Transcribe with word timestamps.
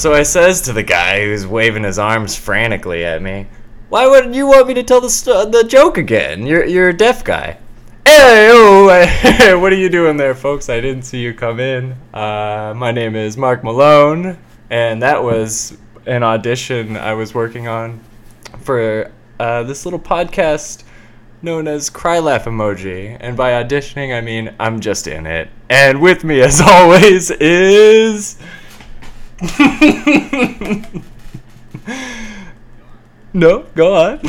So 0.00 0.14
I 0.14 0.22
says 0.22 0.62
to 0.62 0.72
the 0.72 0.82
guy 0.82 1.26
who's 1.26 1.46
waving 1.46 1.84
his 1.84 1.98
arms 1.98 2.34
frantically 2.34 3.04
at 3.04 3.20
me, 3.20 3.48
"Why 3.90 4.06
wouldn't 4.06 4.34
you 4.34 4.46
want 4.46 4.68
me 4.68 4.72
to 4.72 4.82
tell 4.82 5.02
the 5.02 5.10
st- 5.10 5.52
the 5.52 5.62
joke 5.62 5.98
again? 5.98 6.46
You're 6.46 6.64
you're 6.64 6.88
a 6.88 6.96
deaf 6.96 7.22
guy." 7.22 7.58
Hey, 8.06 8.48
oh, 8.50 8.86
what 9.60 9.70
are 9.70 9.76
you 9.76 9.90
doing 9.90 10.16
there, 10.16 10.34
folks? 10.34 10.70
I 10.70 10.80
didn't 10.80 11.02
see 11.02 11.18
you 11.18 11.34
come 11.34 11.60
in. 11.60 11.96
Uh, 12.14 12.72
my 12.74 12.92
name 12.92 13.14
is 13.14 13.36
Mark 13.36 13.62
Malone, 13.62 14.38
and 14.70 15.02
that 15.02 15.22
was 15.22 15.76
an 16.06 16.22
audition 16.22 16.96
I 16.96 17.12
was 17.12 17.34
working 17.34 17.68
on 17.68 18.00
for 18.62 19.12
uh, 19.38 19.64
this 19.64 19.84
little 19.84 20.00
podcast 20.00 20.84
known 21.42 21.68
as 21.68 21.90
Cry 21.90 22.20
Laugh 22.20 22.46
Emoji. 22.46 23.18
And 23.20 23.36
by 23.36 23.62
auditioning, 23.62 24.16
I 24.16 24.22
mean 24.22 24.54
I'm 24.58 24.80
just 24.80 25.06
in 25.06 25.26
it. 25.26 25.50
And 25.68 26.00
with 26.00 26.24
me, 26.24 26.40
as 26.40 26.58
always, 26.66 27.30
is. 27.30 28.38
No, 33.32 33.64
go 33.74 33.94
on. 33.94 34.20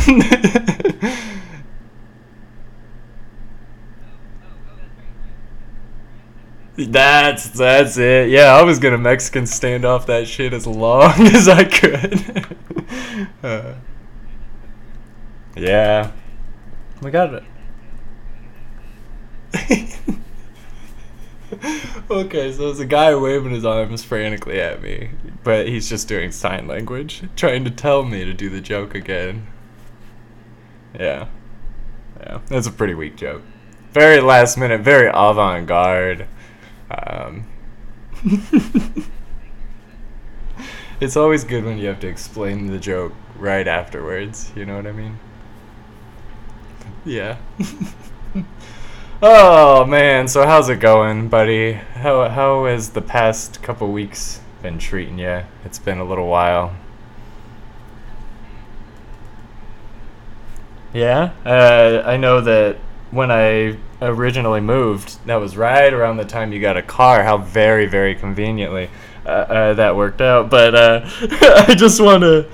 That's 6.78 7.50
that's 7.50 7.98
it. 7.98 8.30
Yeah, 8.30 8.56
I 8.56 8.64
was 8.64 8.80
gonna 8.80 8.98
Mexican 8.98 9.44
standoff 9.44 10.06
that 10.06 10.28
shit 10.28 10.54
as 10.54 10.66
long 10.66 11.12
as 11.28 11.48
I 11.48 11.66
could. 11.66 12.46
uh, 13.44 13.74
yeah, 15.56 16.12
we 17.02 17.12
got 17.12 17.34
it. 17.34 17.44
okay, 22.10 22.52
so 22.52 22.66
there's 22.68 22.80
a 22.80 22.86
guy 22.86 23.14
waving 23.16 23.52
his 23.52 23.66
arms 23.66 24.04
frantically 24.04 24.60
at 24.60 24.82
me, 24.82 25.10
but 25.44 25.68
he's 25.68 25.90
just 25.90 26.08
doing 26.08 26.32
sign 26.32 26.68
language, 26.68 27.24
trying 27.36 27.66
to 27.66 27.72
tell 27.72 28.04
me 28.04 28.24
to 28.24 28.34
do 28.34 28.50
the 28.50 28.62
joke 28.62 28.96
again. 28.96 29.48
Yeah, 30.98 31.28
yeah, 32.20 32.40
that's 32.48 32.68
a 32.68 32.72
pretty 32.72 32.94
weak 32.94 33.18
joke. 33.18 33.42
Very 33.92 34.22
last 34.22 34.58
minute, 34.58 34.82
very 34.82 35.10
avant 35.14 35.68
garde. 35.68 36.28
Um, 36.90 37.48
it's 41.02 41.18
always 41.18 41.44
good 41.44 41.66
when 41.66 41.78
you 41.78 41.88
have 41.88 42.00
to 42.02 42.08
explain 42.08 42.68
the 42.68 42.80
joke 42.80 43.14
right 43.38 43.68
afterwards. 43.68 44.52
You 44.56 44.66
know 44.66 44.78
what 44.78 44.88
I 44.88 44.92
mean? 44.94 45.20
Yeah. 47.04 47.38
oh 49.22 49.86
man, 49.86 50.28
so 50.28 50.46
how's 50.46 50.70
it 50.70 50.80
going, 50.80 51.30
buddy? 51.30 51.74
How 51.74 52.30
how 52.30 52.66
has 52.66 52.90
the 52.90 53.02
past 53.02 53.62
couple 53.62 53.92
weeks 53.92 54.42
been 54.62 54.80
treating 54.80 55.20
you? 55.20 55.44
It's 55.66 55.80
been 55.80 56.00
a 56.00 56.04
little 56.04 56.28
while. 56.28 56.76
Yeah, 60.94 61.32
uh, 61.46 62.04
I 62.06 62.18
know 62.18 62.42
that 62.42 62.78
when 63.12 63.32
I 63.32 63.78
originally 64.02 64.62
moved, 64.62 65.26
that 65.26 65.36
was 65.36 65.56
right 65.56 65.94
around 65.94 66.18
the 66.18 66.26
time 66.26 66.52
you 66.52 66.60
got 66.60 66.76
a 66.76 66.82
car. 66.82 67.24
How 67.24 67.38
very, 67.38 67.86
very 67.86 68.16
conveniently 68.16 68.90
uh, 69.26 69.30
uh, 69.30 69.74
that 69.76 69.96
worked 69.96 70.22
out. 70.22 70.50
But 70.50 70.76
uh, 70.76 71.02
I 71.68 71.76
just 71.78 72.02
want 72.02 72.24
to, 72.24 72.50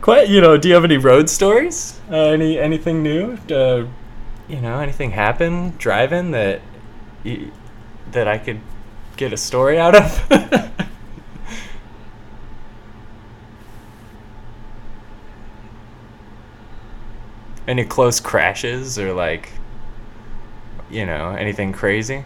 quite, 0.00 0.28
you 0.28 0.40
know, 0.40 0.56
do 0.56 0.68
you 0.68 0.74
have 0.74 0.84
any 0.84 0.98
road 0.98 1.30
stories? 1.30 1.98
Uh, 2.10 2.16
any 2.16 2.58
anything 2.58 3.02
new? 3.02 3.38
You 4.50 4.60
know, 4.60 4.80
anything 4.80 5.12
happen 5.12 5.74
driving 5.78 6.32
that 6.32 6.60
y- 7.24 7.52
that 8.10 8.26
I 8.26 8.36
could 8.36 8.60
get 9.16 9.32
a 9.32 9.36
story 9.36 9.78
out 9.78 9.94
of? 9.94 10.32
any 17.68 17.84
close 17.84 18.18
crashes 18.18 18.98
or 18.98 19.12
like 19.12 19.52
you 20.90 21.06
know, 21.06 21.30
anything 21.30 21.72
crazy? 21.72 22.24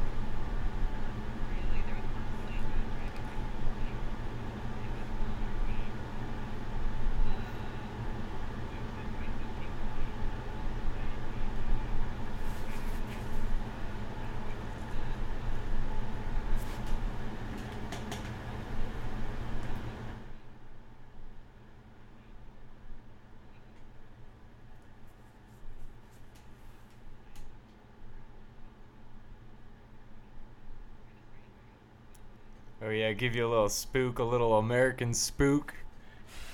Yeah, 33.04 33.12
give 33.12 33.34
you 33.36 33.46
a 33.46 33.50
little 33.50 33.68
spook, 33.68 34.18
a 34.18 34.24
little 34.24 34.56
American 34.56 35.12
spook. 35.12 35.74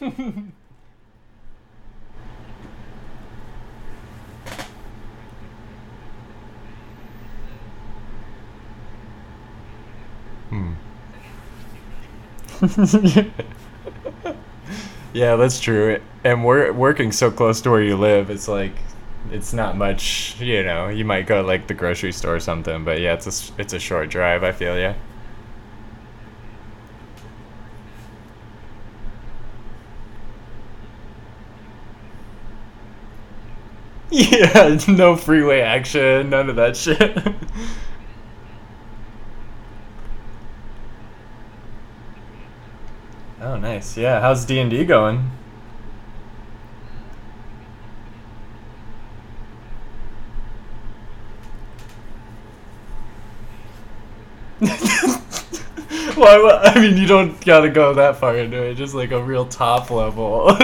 hmm. 0.01 0.43
yeah, 15.13 15.37
that's 15.37 15.61
true. 15.61 16.01
And 16.25 16.45
we're 16.45 16.73
working 16.73 17.13
so 17.13 17.31
close 17.31 17.61
to 17.63 17.71
where 17.71 17.83
you 17.83 17.97
live, 17.97 18.29
it's 18.29 18.49
like 18.49 18.73
it's 19.31 19.53
not 19.53 19.77
much, 19.77 20.41
you 20.41 20.65
know. 20.65 20.89
You 20.89 21.05
might 21.05 21.27
go 21.27 21.43
like 21.43 21.69
the 21.69 21.75
grocery 21.75 22.13
store 22.13 22.37
or 22.37 22.41
something, 22.41 22.85
but 22.85 23.01
yeah, 23.01 23.15
it's 23.15 23.51
a 23.51 23.61
it's 23.61 23.73
a 23.73 23.79
short 23.79 24.11
drive. 24.11 24.43
I 24.43 24.53
feel 24.53 24.77
yeah. 24.77 24.95
Yeah, 34.11 34.79
no 34.89 35.17
freeway 35.17 35.61
action, 35.61 36.31
none 36.31 36.51
of 36.51 36.57
that 36.57 36.77
shit. 36.77 37.17
oh, 43.41 43.57
nice. 43.57 43.97
Yeah, 43.97 44.21
how's 44.21 44.45
D 44.45 44.59
and 44.59 44.71
D 44.71 44.85
going? 44.85 45.31
Why? 54.61 56.61
I 56.65 56.79
mean, 56.81 56.97
you 56.99 57.07
don't 57.07 57.41
gotta 57.45 57.71
go 57.71 57.95
that 57.95 58.17
far 58.17 58.37
into 58.37 58.63
it. 58.63 58.75
Just 58.75 58.95
like 58.95 59.13
a 59.13 59.23
real 59.23 59.47
top 59.47 59.91
level, 59.91 60.57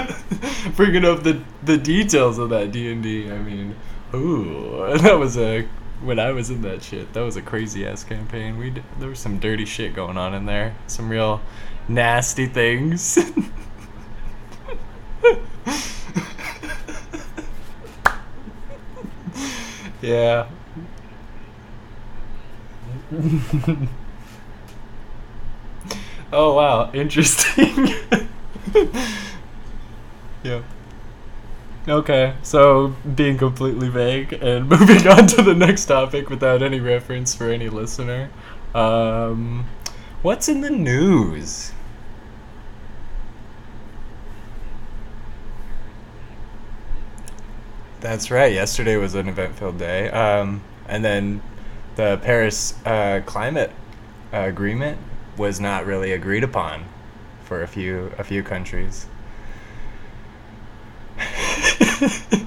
bringing 0.77 1.05
up 1.05 1.23
the 1.23 1.43
the 1.63 1.77
details 1.79 2.39
of 2.39 2.51
that 2.51 2.73
D 2.73 2.91
and 2.91 3.03
D. 3.03 3.31
I 3.31 3.39
mean, 3.39 3.77
ooh, 4.15 4.97
that 5.03 5.19
was 5.19 5.37
a 5.37 5.67
when 6.01 6.19
I 6.19 6.33
was 6.33 6.51
in 6.51 6.63
that 6.63 6.83
shit. 6.83 7.13
That 7.13 7.21
was 7.23 7.37
a 7.37 7.43
crazy 7.43 7.87
ass 7.87 8.03
campaign. 8.05 8.59
We 8.59 8.75
there 8.99 9.09
was 9.09 9.19
some 9.19 9.39
dirty 9.39 9.65
shit 9.65 9.95
going 9.95 10.17
on 10.17 10.35
in 10.35 10.47
there. 10.47 10.75
Some 10.87 11.09
real 11.09 11.41
nasty 11.89 12.47
things. 12.47 13.19
yeah. 20.03 20.49
Oh 26.33 26.55
wow, 26.55 26.91
interesting. 26.93 27.95
Yeah. 30.47 30.63
Okay, 31.89 32.35
so 32.43 32.95
being 33.15 33.39
completely 33.39 33.89
vague 33.89 34.33
and 34.33 34.69
moving 34.71 35.07
on 35.07 35.27
to 35.29 35.43
the 35.43 35.55
next 35.55 35.87
topic 35.87 36.29
without 36.29 36.63
any 36.63 36.81
reference 36.81 37.35
for 37.35 37.51
any 37.51 37.69
listener. 37.69 38.31
Um, 38.75 39.67
what's 40.23 40.49
in 40.49 40.61
the 40.63 40.71
news? 40.71 41.73
That's 48.01 48.31
right. 48.31 48.53
Yesterday 48.53 48.97
was 48.97 49.15
an 49.15 49.29
event-filled 49.29 49.79
day, 49.79 50.11
um, 50.11 50.63
and 50.89 51.05
then 51.05 51.43
the 51.97 52.19
Paris 52.23 52.75
uh, 52.85 53.21
climate 53.27 53.73
uh, 54.33 54.39
agreement 54.39 54.99
was 55.37 55.61
not 55.61 55.87
really 55.87 56.13
agreed 56.13 56.45
upon 56.45 56.85
for 57.45 57.63
a 57.63 57.67
few 57.69 58.13
a 58.19 58.25
few 58.25 58.43
countries. 58.43 59.07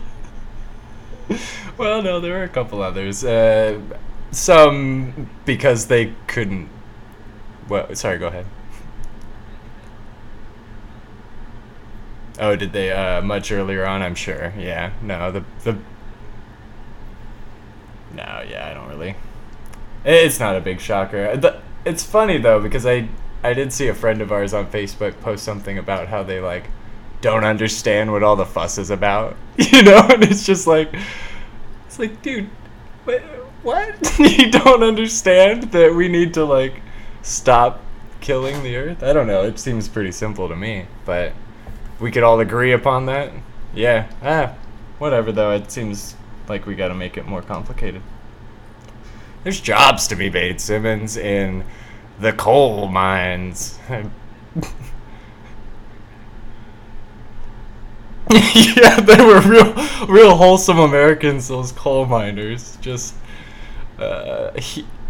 well, 1.78 2.02
no, 2.02 2.20
there 2.20 2.34
were 2.34 2.44
a 2.44 2.50
couple 2.50 2.82
others. 2.82 3.24
Uh, 3.24 3.80
some 4.32 5.30
because 5.46 5.88
they 5.88 6.14
couldn't. 6.28 6.70
Well, 7.68 7.94
sorry. 7.96 8.18
Go 8.18 8.28
ahead. 8.28 8.46
Oh, 12.40 12.56
did 12.56 12.74
they? 12.74 12.92
Uh, 12.92 13.22
much 13.22 13.52
earlier 13.52 13.86
on, 13.86 14.02
I'm 14.02 14.16
sure. 14.16 14.54
Yeah. 14.58 14.92
No, 15.02 15.32
the 15.32 15.44
the. 15.64 15.78
No, 18.14 18.44
yeah, 18.50 18.68
I 18.70 18.74
don't 18.74 18.90
really. 18.90 19.16
It's 20.06 20.40
not 20.40 20.56
a 20.56 20.62
big 20.62 20.80
shocker. 20.80 21.40
It's 21.86 22.04
funny 22.04 22.38
though 22.38 22.62
because 22.62 22.86
I 22.86 23.08
I 23.44 23.54
did 23.54 23.72
see 23.72 23.88
a 23.88 23.94
friend 23.94 24.22
of 24.22 24.32
ours 24.32 24.54
on 24.54 24.68
Facebook 24.68 25.20
post 25.22 25.44
something 25.44 25.78
about 25.78 26.08
how 26.08 26.24
they 26.24 26.40
like 26.40 26.66
don't 27.22 27.44
understand 27.44 28.12
what 28.12 28.24
all 28.24 28.36
the 28.36 28.46
fuss 28.46 28.78
is 28.78 28.90
about, 28.90 29.36
you 29.58 29.84
know, 29.84 30.08
and 30.10 30.24
it's 30.24 30.46
just 30.46 30.68
like 30.68 30.94
it's 31.86 32.00
like, 32.00 32.22
dude, 32.22 32.50
what? 33.04 33.20
what? 33.64 34.20
you 34.20 34.52
don't 34.52 34.84
understand 34.84 35.64
that 35.72 35.94
we 35.94 36.08
need 36.08 36.34
to 36.36 36.46
like 36.46 36.82
stop 37.22 37.82
killing 38.22 38.64
the 38.64 38.76
earth? 38.76 39.04
I 39.04 39.14
don't 39.14 39.28
know. 39.28 39.44
It 39.44 39.60
seems 39.60 39.88
pretty 39.88 40.12
simple 40.12 40.48
to 40.48 40.56
me, 40.56 40.86
but 41.06 41.34
we 42.00 42.12
could 42.12 42.24
all 42.24 42.40
agree 42.40 42.74
upon 42.74 43.06
that. 43.08 43.34
Yeah. 43.74 44.12
Ah, 44.22 44.56
whatever 44.98 45.32
though. 45.32 45.52
It 45.52 45.72
seems 45.72 46.16
like 46.48 46.66
we 46.66 46.76
got 46.76 46.88
to 46.90 46.96
make 46.96 47.18
it 47.18 47.26
more 47.26 47.42
complicated. 47.42 48.02
There's 49.44 49.62
jobs 49.62 50.08
to 50.10 50.16
be 50.16 50.30
made, 50.30 50.60
Simmons, 50.60 51.16
in 51.16 51.64
the 52.20 52.34
coal 52.34 52.88
mines. 52.88 53.80
yeah, 58.54 59.00
they 59.00 59.24
were 59.26 59.42
real, 59.42 59.74
real 60.08 60.36
wholesome 60.36 60.78
Americans. 60.80 61.48
Those 61.48 61.72
coal 61.72 62.06
miners, 62.06 62.78
just 62.82 63.16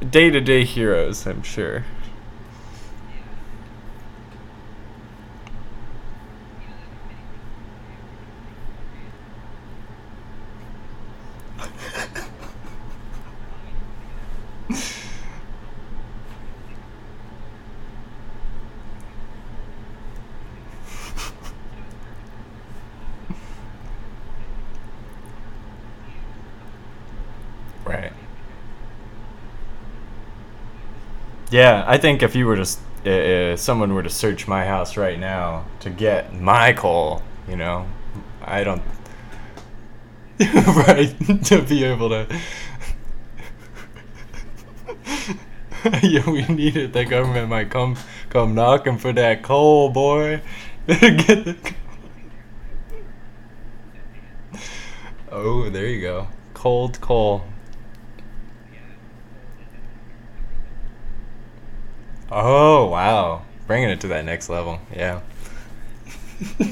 day 0.09 0.29
to 0.29 0.41
day 0.41 0.63
heroes. 0.63 1.25
I'm 1.27 1.43
sure. 1.43 1.83
right. 27.85 28.13
Yeah, 31.49 31.83
I 31.87 31.97
think 31.97 32.21
if 32.21 32.35
you 32.35 32.45
were 32.45 32.57
to, 32.57 32.67
uh, 33.05 33.09
uh, 33.09 33.57
someone 33.57 33.93
were 33.93 34.03
to 34.03 34.09
search 34.09 34.47
my 34.47 34.65
house 34.65 34.97
right 34.97 35.19
now 35.19 35.65
to 35.79 35.89
get 35.89 36.33
my 36.33 36.73
coal, 36.73 37.23
you 37.47 37.55
know, 37.55 37.87
I 38.43 38.63
don't. 38.63 38.83
right, 40.39 41.13
to 41.45 41.61
be 41.63 41.83
able 41.83 42.09
to. 42.09 42.27
yeah, 46.03 46.29
we 46.29 46.43
need 46.47 46.77
it. 46.77 46.93
The 46.93 47.05
government 47.05 47.49
might 47.49 47.69
come 47.69 47.97
come 48.29 48.53
knocking 48.55 48.97
for 48.97 49.13
that 49.13 49.43
coal, 49.43 49.89
boy. 49.89 50.41
Get 50.87 50.99
the. 51.45 51.55
Oh, 55.31 55.69
there 55.69 55.87
you 55.87 56.01
go. 56.01 56.27
Cold 56.53 56.99
coal. 57.01 57.43
Oh 62.31 62.85
wow, 62.87 63.43
bringing 63.67 63.89
it 63.89 64.01
to 64.01 64.07
that 64.09 64.25
next 64.25 64.49
level. 64.49 64.79
Yeah. 64.95 65.21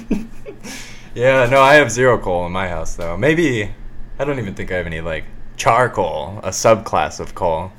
yeah. 1.15 1.47
No, 1.49 1.61
I 1.61 1.75
have 1.75 1.91
zero 1.91 2.17
coal 2.17 2.45
in 2.45 2.51
my 2.51 2.67
house 2.67 2.95
though. 2.95 3.17
Maybe 3.17 3.73
I 4.19 4.25
don't 4.25 4.39
even 4.39 4.53
think 4.53 4.71
I 4.71 4.75
have 4.75 4.85
any 4.85 5.01
like 5.01 5.25
charcoal, 5.55 6.39
a 6.43 6.49
subclass 6.49 7.19
of 7.19 7.33
coal. 7.33 7.71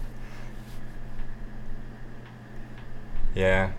Yeah. 3.34 3.72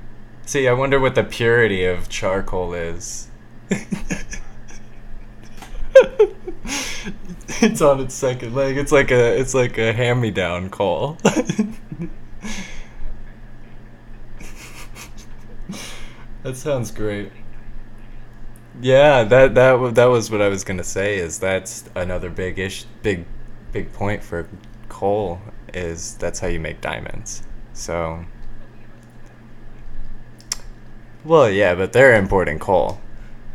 See, 0.46 0.68
I 0.68 0.74
wonder 0.74 1.00
what 1.00 1.16
the 1.16 1.24
purity 1.24 1.84
of 1.86 2.10
charcoal 2.10 2.74
is. 2.74 3.28
it's 7.62 7.82
on 7.82 8.00
its 8.00 8.16
second 8.16 8.56
leg. 8.56 8.78
It's 8.78 8.92
like 8.92 9.12
a 9.12 9.38
it's 9.38 9.54
like 9.54 9.78
a 9.78 9.94
hand-me-down 9.94 10.70
coal. 10.70 11.18
that 16.44 16.56
sounds 16.56 16.92
great. 16.92 17.32
Yeah, 18.82 19.24
that 19.24 19.56
that 19.56 19.96
that 19.96 20.06
was 20.06 20.32
what 20.32 20.42
I 20.42 20.48
was 20.48 20.64
gonna 20.64 20.84
say. 20.84 21.18
Is 21.18 21.40
that's 21.40 21.86
another 21.96 22.30
big 22.30 22.60
ish, 22.60 22.86
big, 23.04 23.26
big 23.72 23.92
point 23.94 24.24
for 24.24 24.48
coal 24.88 25.40
is 25.74 26.16
that's 26.16 26.40
how 26.40 26.48
you 26.48 26.60
make 26.60 26.82
diamonds. 26.82 27.44
So, 27.74 28.26
well, 31.24 31.50
yeah, 31.50 31.76
but 31.76 31.94
they're 31.94 32.16
importing 32.16 32.60
coal. 32.60 33.00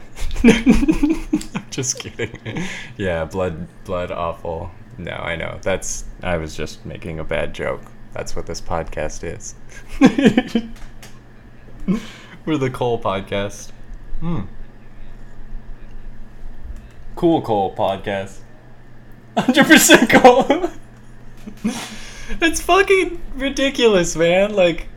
I'm 0.44 1.66
just 1.70 1.98
kidding. 1.98 2.64
Yeah, 2.96 3.25
blood, 3.25 3.66
blood, 3.84 4.10
awful. 4.10 4.70
No, 4.98 5.12
I 5.12 5.36
know. 5.36 5.58
That's. 5.62 6.04
I 6.22 6.36
was 6.36 6.56
just 6.56 6.84
making 6.86 7.19
a 7.19 7.25
bad 7.25 7.54
joke. 7.54 7.82
That's 8.12 8.36
what 8.36 8.46
this 8.46 8.60
podcast 8.60 9.25
is. 9.25 9.54
We're 12.46 12.58
the 12.58 12.70
coal 12.70 13.00
podcast. 13.00 13.70
Hmm. 14.20 14.43
Cool 17.17 17.41
coal 17.41 17.75
podcast. 17.75 18.41
Hundred 19.38 19.67
percent 19.67 20.11
coal. 20.11 20.69
it's 22.43 22.61
fucking 22.61 23.20
ridiculous, 23.35 24.14
man. 24.14 24.55
Like, 24.55 24.88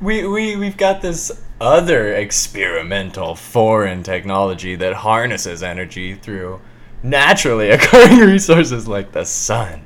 we 0.00 0.28
we 0.28 0.56
we've 0.56 0.76
got 0.76 1.02
this 1.02 1.42
other 1.60 2.14
experimental 2.14 3.34
foreign 3.34 4.04
technology 4.04 4.76
that 4.76 4.92
harnesses 4.92 5.64
energy 5.64 6.14
through 6.14 6.60
naturally 7.02 7.70
occurring 7.70 8.20
resources 8.20 8.86
like 8.86 9.10
the 9.10 9.24
sun 9.24 9.82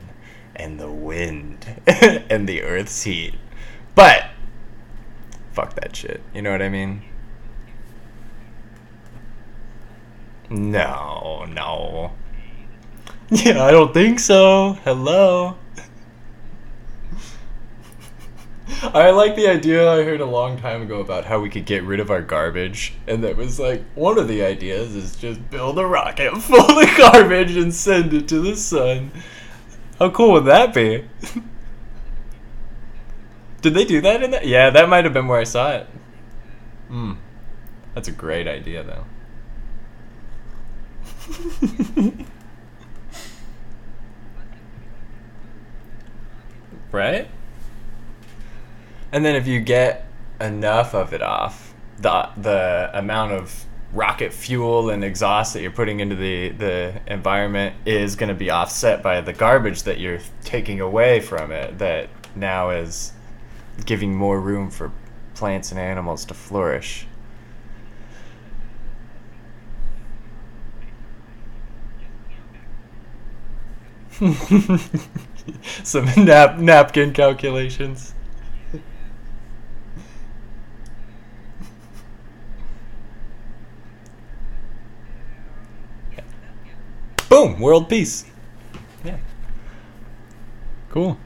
and 0.54 0.78
the 0.78 0.90
wind 0.90 1.66
and 2.28 2.46
the 2.46 2.62
earth's 2.62 3.04
heat. 3.04 3.34
But 3.94 4.26
fuck 5.60 5.74
that 5.74 5.94
shit. 5.94 6.22
You 6.34 6.40
know 6.42 6.50
what 6.50 6.62
I 6.62 6.68
mean? 6.70 7.02
No, 10.48 11.44
no. 11.48 12.12
Yeah, 13.32 13.62
I 13.62 13.70
don't 13.70 13.94
think 13.94 14.18
so. 14.18 14.72
Hello. 14.82 15.56
I 18.82 19.10
like 19.10 19.36
the 19.36 19.46
idea 19.46 19.88
I 19.88 20.02
heard 20.02 20.20
a 20.20 20.26
long 20.26 20.58
time 20.58 20.82
ago 20.82 20.98
about 20.98 21.26
how 21.26 21.38
we 21.38 21.48
could 21.48 21.64
get 21.64 21.84
rid 21.84 22.00
of 22.00 22.10
our 22.10 22.22
garbage, 22.22 22.94
and 23.06 23.22
that 23.22 23.36
was 23.36 23.60
like 23.60 23.84
one 23.94 24.18
of 24.18 24.26
the 24.26 24.42
ideas 24.42 24.96
is 24.96 25.14
just 25.14 25.48
build 25.48 25.78
a 25.78 25.86
rocket 25.86 26.36
full 26.42 26.80
of 26.80 26.96
garbage 26.96 27.56
and 27.56 27.72
send 27.72 28.12
it 28.12 28.26
to 28.26 28.40
the 28.40 28.56
sun. 28.56 29.12
How 30.00 30.10
cool 30.10 30.32
would 30.32 30.46
that 30.46 30.74
be? 30.74 31.04
Did 33.62 33.74
they 33.74 33.84
do 33.84 34.00
that 34.00 34.22
in 34.22 34.30
that? 34.30 34.46
Yeah, 34.46 34.70
that 34.70 34.88
might 34.88 35.04
have 35.04 35.12
been 35.12 35.26
where 35.26 35.40
I 35.40 35.44
saw 35.44 35.72
it. 35.72 35.86
Hmm. 36.88 37.12
That's 37.94 38.08
a 38.08 38.12
great 38.12 38.48
idea, 38.48 38.82
though. 38.82 39.04
right? 46.92 47.28
And 49.12 49.24
then 49.24 49.34
if 49.34 49.46
you 49.46 49.60
get 49.60 50.06
enough 50.40 50.94
of 50.94 51.12
it 51.12 51.22
off, 51.22 51.74
the 51.98 52.28
the 52.36 52.90
amount 52.94 53.32
of 53.32 53.64
rocket 53.92 54.32
fuel 54.32 54.90
and 54.90 55.02
exhaust 55.02 55.52
that 55.52 55.62
you're 55.62 55.70
putting 55.70 56.00
into 56.00 56.14
the 56.14 56.50
the 56.50 57.00
environment 57.06 57.74
is 57.84 58.14
going 58.16 58.28
to 58.28 58.34
be 58.34 58.50
offset 58.50 59.02
by 59.02 59.20
the 59.20 59.32
garbage 59.32 59.82
that 59.82 59.98
you're 59.98 60.20
taking 60.44 60.80
away 60.80 61.20
from 61.20 61.50
it 61.50 61.76
that 61.78 62.08
now 62.36 62.70
is 62.70 63.12
giving 63.86 64.14
more 64.14 64.40
room 64.40 64.70
for 64.70 64.92
plants 65.34 65.70
and 65.70 65.80
animals 65.80 66.24
to 66.26 66.34
flourish. 66.34 67.06
Some 75.82 76.04
nap 76.16 76.58
napkin 76.58 77.12
calculations. 77.14 78.12
Boom, 87.30 87.60
world 87.60 87.88
peace. 87.88 88.26
Yeah. 89.04 89.16
Cool. 90.90 91.16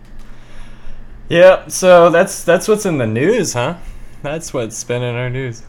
Yep. 1.29 1.71
So 1.71 2.11
that's 2.11 2.45
that's 2.45 2.69
what's 2.69 2.87
in 2.87 2.99
the 2.99 3.07
news, 3.07 3.55
huh? 3.55 3.79
That's 4.23 4.53
what's 4.53 4.83
been 4.85 5.03
in 5.03 5.15
our 5.15 5.31
news. 5.31 5.63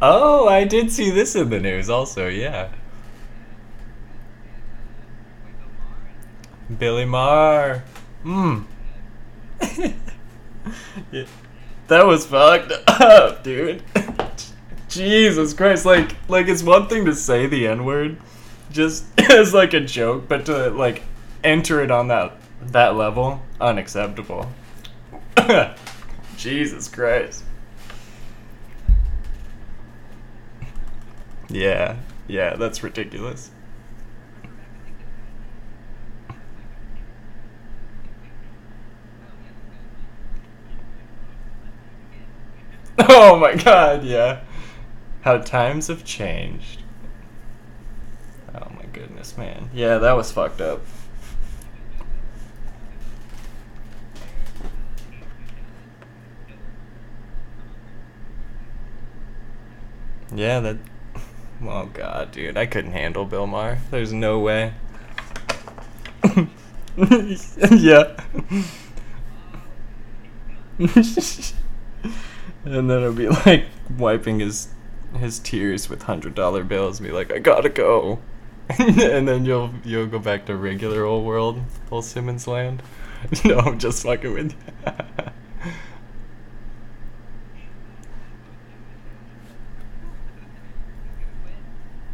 Oh, 0.00 0.46
I 0.46 0.64
did 0.64 0.92
see 0.92 1.10
this 1.10 1.34
in 1.34 1.48
the 1.48 1.58
news 1.58 1.88
also, 1.88 2.28
yeah. 2.28 2.68
Billy 6.78 7.06
Maher. 7.06 7.82
Mmm. 8.24 8.66
That 11.88 12.06
was 12.06 12.26
fucked 12.26 12.72
up, 12.88 13.44
dude. 13.44 13.82
Jesus 14.88 15.52
Christ, 15.54 15.84
like 15.84 16.16
like 16.28 16.48
it's 16.48 16.62
one 16.62 16.88
thing 16.88 17.04
to 17.04 17.14
say 17.14 17.46
the 17.46 17.66
N-word 17.68 18.18
just 18.70 19.04
as 19.30 19.54
like 19.54 19.74
a 19.74 19.80
joke, 19.80 20.28
but 20.28 20.46
to 20.46 20.70
like 20.70 21.02
enter 21.44 21.82
it 21.82 21.90
on 21.90 22.08
that 22.08 22.36
that 22.62 22.96
level, 22.96 23.42
unacceptable. 23.60 24.50
Jesus 26.36 26.88
Christ. 26.88 27.44
Yeah, 31.48 31.96
yeah, 32.26 32.56
that's 32.56 32.82
ridiculous. 32.82 33.50
Oh 43.18 43.38
my 43.38 43.54
god, 43.54 44.04
yeah. 44.04 44.40
How 45.22 45.38
times 45.38 45.86
have 45.86 46.04
changed. 46.04 46.82
Oh 48.54 48.68
my 48.76 48.84
goodness, 48.92 49.38
man. 49.38 49.70
Yeah, 49.72 49.96
that 49.96 50.12
was 50.12 50.30
fucked 50.30 50.60
up. 50.60 50.82
Yeah, 60.34 60.60
that. 60.60 60.76
Oh 61.62 61.86
god, 61.86 62.32
dude, 62.32 62.58
I 62.58 62.66
couldn't 62.66 62.92
handle 62.92 63.24
Bill 63.24 63.46
Maher. 63.46 63.78
There's 63.90 64.12
no 64.12 64.40
way. 64.40 64.74
yeah. 67.70 68.14
and 72.66 72.90
then 72.90 72.98
it'll 73.02 73.12
be 73.12 73.28
like 73.46 73.66
wiping 73.96 74.40
his 74.40 74.68
his 75.18 75.38
tears 75.38 75.88
with 75.88 76.02
hundred 76.02 76.34
dollar 76.34 76.64
bills 76.64 76.98
and 76.98 77.08
be 77.08 77.14
like, 77.14 77.32
I 77.32 77.38
gotta 77.38 77.68
go. 77.68 78.18
and 78.78 79.28
then 79.28 79.44
you'll 79.44 79.72
you'll 79.84 80.06
go 80.06 80.18
back 80.18 80.46
to 80.46 80.56
regular 80.56 81.04
old 81.04 81.24
world, 81.24 81.60
old 81.90 82.04
Simmons 82.04 82.46
land. 82.46 82.82
no, 83.44 83.58
I'm 83.58 83.78
just 83.78 84.02
fucking 84.02 84.32
with 84.32 84.52
you. 84.52 84.92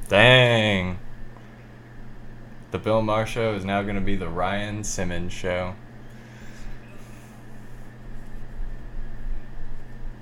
Dang. 0.09 0.99
The 2.71 2.79
Bill 2.79 3.01
Maher 3.01 3.25
show 3.25 3.55
is 3.55 3.65
now 3.65 3.83
going 3.83 3.95
to 3.95 4.03
be 4.03 4.15
the 4.15 4.29
Ryan 4.29 4.85
Simmons 4.85 5.33
show. 5.33 5.75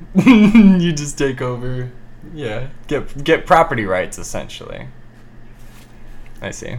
you 0.25 0.93
just 0.93 1.17
take 1.19 1.41
over. 1.41 1.91
Yeah, 2.35 2.69
get 2.87 3.25
get 3.25 3.47
property 3.47 3.85
rights 3.85 4.19
essentially. 4.19 4.89
I 6.43 6.51
see. 6.51 6.77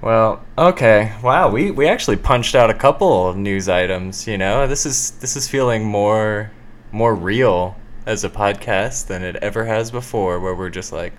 Well, 0.00 0.44
okay. 0.56 1.12
Wow, 1.24 1.50
we, 1.50 1.72
we 1.72 1.88
actually 1.88 2.16
punched 2.16 2.54
out 2.54 2.70
a 2.70 2.74
couple 2.74 3.26
of 3.28 3.36
news 3.36 3.68
items, 3.68 4.28
you 4.28 4.38
know. 4.38 4.66
This 4.68 4.86
is 4.86 5.12
this 5.12 5.36
is 5.36 5.48
feeling 5.48 5.84
more 5.84 6.52
more 6.92 7.14
real 7.14 7.76
as 8.06 8.24
a 8.24 8.30
podcast 8.30 9.08
than 9.08 9.22
it 9.22 9.36
ever 9.36 9.64
has 9.64 9.90
before 9.90 10.40
where 10.40 10.54
we're 10.54 10.70
just 10.70 10.92
like 10.92 11.12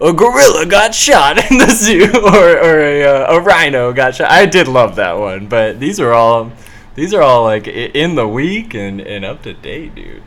a 0.00 0.12
gorilla 0.12 0.66
got 0.66 0.92
shot 0.92 1.38
in 1.50 1.58
the 1.58 1.70
zoo 1.70 2.10
or, 2.14 2.58
or 2.58 2.80
a, 2.80 3.02
uh, 3.04 3.36
a 3.36 3.40
rhino 3.40 3.92
got 3.92 4.16
shot. 4.16 4.30
I 4.30 4.46
did 4.46 4.66
love 4.66 4.96
that 4.96 5.12
one, 5.18 5.46
but 5.46 5.78
these 5.78 6.00
are 6.00 6.12
all 6.12 6.50
these 6.94 7.12
are 7.12 7.22
all 7.22 7.44
like 7.44 7.66
in 7.66 8.14
the 8.14 8.28
week 8.28 8.74
and, 8.74 9.00
and 9.00 9.24
up 9.24 9.42
to 9.42 9.52
date, 9.52 9.94
dude. 9.94 10.22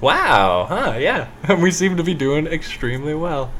Wow, 0.00 0.66
huh, 0.68 0.96
yeah. 0.98 1.28
we 1.60 1.70
seem 1.70 1.96
to 1.96 2.04
be 2.04 2.14
doing 2.14 2.46
extremely 2.46 3.14
well. 3.14 3.50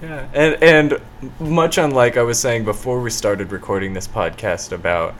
Yeah. 0.00 0.28
And 0.32 0.62
and 0.62 1.00
much 1.40 1.78
unlike 1.78 2.16
I 2.16 2.22
was 2.22 2.38
saying 2.38 2.64
before 2.64 3.00
we 3.00 3.10
started 3.10 3.52
recording 3.52 3.92
this 3.92 4.08
podcast 4.08 4.72
about 4.72 5.14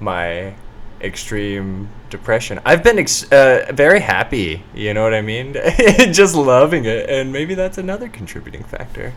my 0.00 0.54
extreme 1.00 1.88
depression. 2.10 2.60
I've 2.64 2.82
been 2.82 2.98
ex- 2.98 3.30
uh, 3.30 3.70
very 3.72 4.00
happy, 4.00 4.64
you 4.74 4.94
know 4.94 5.02
what 5.02 5.14
I 5.14 5.20
mean? 5.20 5.52
Just 6.12 6.34
loving 6.34 6.84
it 6.84 7.08
and 7.08 7.32
maybe 7.32 7.54
that's 7.54 7.78
another 7.78 8.08
contributing 8.08 8.64
factor. 8.64 9.12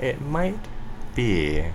It 0.00 0.20
might 0.20 0.58
be. 1.14 1.66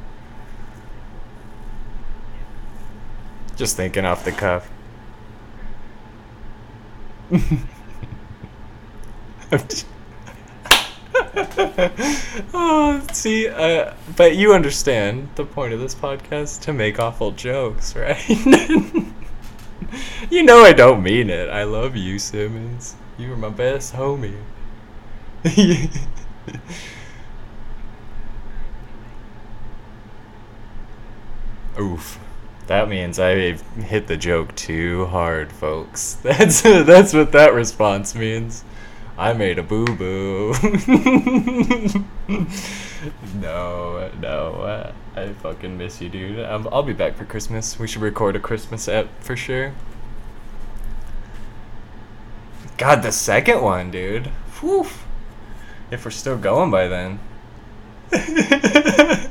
Just 3.56 3.78
thinking 3.78 4.06
off 4.06 4.26
the 4.26 4.32
cuff. 4.32 4.70
oh, 12.54 13.06
see, 13.12 13.48
uh, 13.48 13.94
but 14.16 14.36
you 14.36 14.54
understand 14.54 15.30
the 15.36 15.46
point 15.46 15.74
of 15.74 15.80
this 15.80 15.96
podcast 15.96 16.62
to 16.62 16.74
make 16.74 17.00
awful 17.00 17.32
jokes, 17.32 17.96
right? 17.96 18.22
you 20.30 20.44
know 20.44 20.60
I 20.60 20.74
don't 20.74 21.02
mean 21.02 21.30
it. 21.30 21.50
I 21.50 21.64
love 21.64 21.96
you, 21.96 22.20
Simmons. 22.20 22.96
You 23.18 23.34
are 23.34 23.38
my 23.38 23.50
best 23.50 23.94
homie. 23.94 24.36
Oof. 31.80 32.20
That 32.68 32.90
means 32.90 33.20
I 33.20 33.54
hit 33.80 34.08
the 34.08 34.18
joke 34.18 34.56
too 34.56 35.06
hard, 35.06 35.52
folks. 35.52 36.14
That's 36.24 36.62
that's 36.62 37.14
what 37.14 37.32
that 37.34 37.54
response 37.54 38.16
means. 38.16 38.64
I 39.18 39.34
made 39.34 39.60
a 39.60 39.64
boo 39.64 39.86
boo. 39.86 40.54
no, 43.36 44.12
no, 44.20 44.92
I 45.16 45.34
fucking 45.34 45.78
miss 45.78 46.02
you, 46.02 46.10
dude. 46.10 46.40
Um, 46.44 46.68
i 46.68 46.76
will 46.76 46.84
be 46.84 46.92
back 46.92 47.16
for 47.16 47.24
Christmas. 47.24 47.80
We 47.80 47.88
should 47.88 48.02
record 48.02 48.36
a 48.36 48.40
Christmas 48.40 48.90
app 48.90 49.08
for 49.22 49.38
sure. 49.38 49.74
God, 52.78 53.04
the 53.04 53.12
second 53.14 53.62
one, 53.62 53.90
dude. 53.90 54.28
Whew. 54.60 54.88
If 55.92 56.04
we're 56.04 56.12
still 56.12 56.38
going 56.38 56.72
by 56.72 56.88
then. 56.90 57.20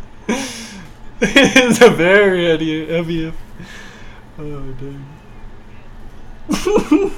it's 1.26 1.80
a 1.80 1.90
very 1.90 2.46
heavy, 2.46 2.86
heavy. 2.86 3.32
Oh, 4.38 4.72
dang. 4.72 5.06
I 6.50 7.10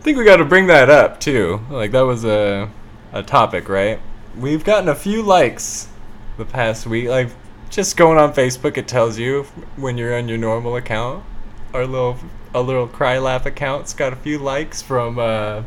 think 0.00 0.18
we 0.18 0.24
got 0.24 0.36
to 0.36 0.44
bring 0.44 0.66
that 0.66 0.90
up 0.90 1.20
too. 1.20 1.60
Like 1.70 1.92
that 1.92 2.02
was 2.02 2.24
a 2.24 2.70
a 3.12 3.22
topic, 3.22 3.68
right? 3.68 4.00
We've 4.36 4.62
gotten 4.62 4.88
a 4.88 4.94
few 4.94 5.22
likes 5.22 5.88
the 6.36 6.44
past 6.44 6.86
week. 6.86 7.08
Like 7.08 7.30
just 7.70 7.96
going 7.96 8.18
on 8.18 8.34
Facebook, 8.34 8.76
it 8.76 8.86
tells 8.86 9.18
you 9.18 9.44
when 9.76 9.96
you're 9.96 10.16
on 10.16 10.28
your 10.28 10.38
normal 10.38 10.76
account. 10.76 11.24
Our 11.72 11.86
little 11.86 12.18
a 12.54 12.60
little 12.60 12.86
cry 12.86 13.18
laugh 13.18 13.46
account's 13.46 13.94
got 13.94 14.12
a 14.12 14.16
few 14.16 14.38
likes 14.38 14.82
from 14.82 15.18
uh, 15.18 15.62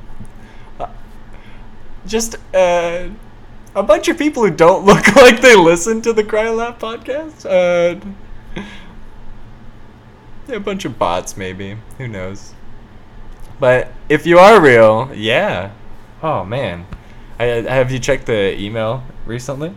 uh 0.80 0.88
just 2.06 2.36
uh 2.54 3.10
a 3.76 3.84
bunch 3.84 4.08
of 4.08 4.18
people 4.18 4.44
who 4.44 4.52
don't 4.52 4.86
look 4.86 5.16
like 5.16 5.42
they 5.42 5.56
listen 5.56 6.02
to 6.02 6.14
the 6.14 6.24
Cry 6.24 6.50
Laugh 6.50 6.80
podcast. 6.80 7.46
Uh, 7.46 8.00
a 10.54 10.60
bunch 10.60 10.86
of 10.86 10.98
bots, 10.98 11.38
maybe. 11.38 11.78
Who 11.98 12.08
knows? 12.08 12.54
But 13.60 13.92
if 14.08 14.26
you 14.26 14.40
are 14.40 14.62
real, 14.62 15.12
yeah. 15.14 15.72
Oh 16.24 16.44
man, 16.44 16.88
I, 17.38 17.46
have 17.46 17.92
you 17.92 18.00
checked 18.00 18.26
the 18.26 18.60
email 18.60 19.04
recently? 19.26 19.76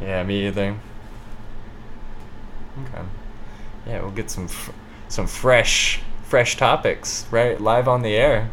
Yeah, 0.00 0.22
me 0.24 0.46
either. 0.46 0.76
Okay. 2.82 3.02
Yeah, 3.86 4.00
we'll 4.02 4.10
get 4.10 4.30
some 4.30 4.48
some 5.08 5.26
fresh 5.26 6.00
fresh 6.22 6.56
topics 6.56 7.26
right 7.30 7.60
live 7.60 7.88
on 7.88 8.02
the 8.02 8.14
air. 8.14 8.50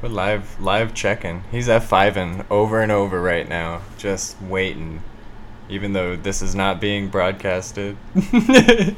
We're 0.00 0.08
live 0.10 0.60
live 0.60 0.94
checking. 0.94 1.42
He's 1.50 1.68
F 1.68 1.90
fiving 1.90 2.46
over 2.50 2.80
and 2.80 2.92
over 2.92 3.20
right 3.20 3.48
now, 3.48 3.82
just 3.96 4.40
waiting. 4.40 5.02
Even 5.68 5.92
though 5.92 6.14
this 6.14 6.40
is 6.40 6.54
not 6.54 6.80
being 6.80 7.08
broadcasted. 7.08 7.96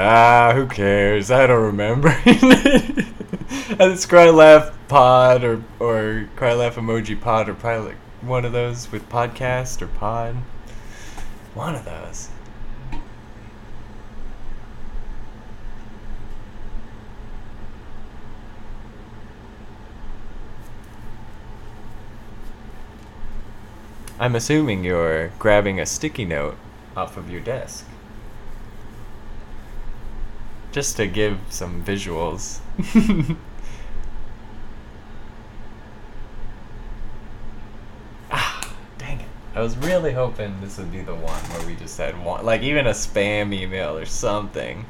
Ah, 0.00 0.52
who 0.54 0.68
cares? 0.68 1.28
I 1.28 1.48
don't 1.48 1.60
remember. 1.60 2.16
it's 2.24 4.06
Cry 4.06 4.30
Laugh 4.30 4.72
Pod 4.86 5.42
or 5.42 5.64
or 5.80 6.28
Cry 6.36 6.54
Laugh 6.54 6.76
Emoji 6.76 7.20
Pod 7.20 7.48
or 7.48 7.54
probably 7.54 7.88
like 7.88 7.96
one 8.20 8.44
of 8.44 8.52
those 8.52 8.92
with 8.92 9.08
podcast 9.08 9.82
or 9.82 9.88
pod. 9.88 10.36
One 11.54 11.74
of 11.74 11.84
those. 11.84 12.28
I'm 24.20 24.34
assuming 24.34 24.82
you're 24.82 25.28
grabbing 25.38 25.78
a 25.78 25.86
sticky 25.86 26.24
note 26.24 26.56
off 26.96 27.16
of 27.16 27.30
your 27.30 27.40
desk. 27.40 27.86
Just 30.72 30.96
to 30.96 31.06
give 31.06 31.38
some 31.50 31.84
visuals. 31.84 32.58
ah, 38.32 38.74
dang 38.98 39.20
it. 39.20 39.28
I 39.54 39.60
was 39.60 39.76
really 39.76 40.12
hoping 40.12 40.60
this 40.60 40.78
would 40.78 40.90
be 40.90 41.02
the 41.02 41.14
one 41.14 41.40
where 41.50 41.64
we 41.64 41.76
just 41.76 41.96
had 41.96 42.20
one, 42.22 42.44
like 42.44 42.62
even 42.62 42.88
a 42.88 42.92
spam 42.92 43.54
email 43.54 43.96
or 43.96 44.04
something. 44.04 44.84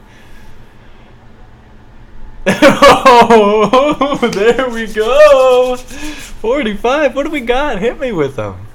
oh, 2.47 4.18
there 4.32 4.70
we 4.70 4.87
go. 4.87 5.76
45. 5.76 7.14
What 7.14 7.25
do 7.25 7.30
we 7.30 7.40
got? 7.40 7.78
Hit 7.78 8.00
me 8.00 8.11
with 8.11 8.37
them. 8.37 8.68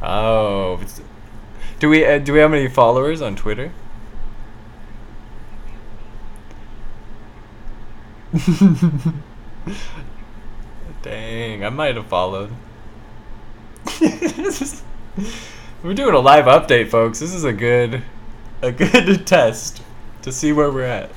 Oh, 0.00 0.80
do 1.78 1.88
we 1.88 2.04
uh, 2.04 2.18
do 2.18 2.32
we 2.32 2.40
have 2.40 2.52
any 2.52 2.68
followers 2.68 3.22
on 3.22 3.36
Twitter? 3.36 3.72
Dang, 11.02 11.64
I 11.64 11.70
might 11.70 11.96
have 11.96 12.06
followed. 12.06 12.50
we're 15.82 15.94
doing 15.94 16.14
a 16.14 16.18
live 16.18 16.44
update, 16.44 16.90
folks. 16.90 17.18
This 17.20 17.32
is 17.32 17.44
a 17.44 17.52
good 17.52 18.02
a 18.60 18.72
good 18.72 19.26
test 19.26 19.82
to 20.22 20.32
see 20.32 20.52
where 20.52 20.70
we're 20.70 20.84
at. 20.84 21.10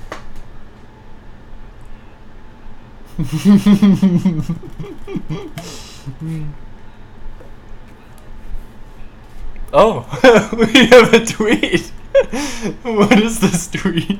Oh, 9.73 10.05
we 10.57 10.85
have 10.87 11.13
a 11.13 11.25
tweet. 11.25 11.79
what 12.83 13.17
is 13.19 13.39
this 13.39 13.67
tweet? 13.69 14.19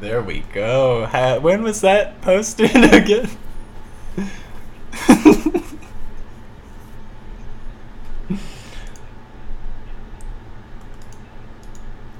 There 0.00 0.22
we 0.22 0.40
go. 0.52 1.06
when 1.40 1.64
was 1.64 1.80
that 1.80 2.20
posted 2.20 2.70
again? 2.94 3.28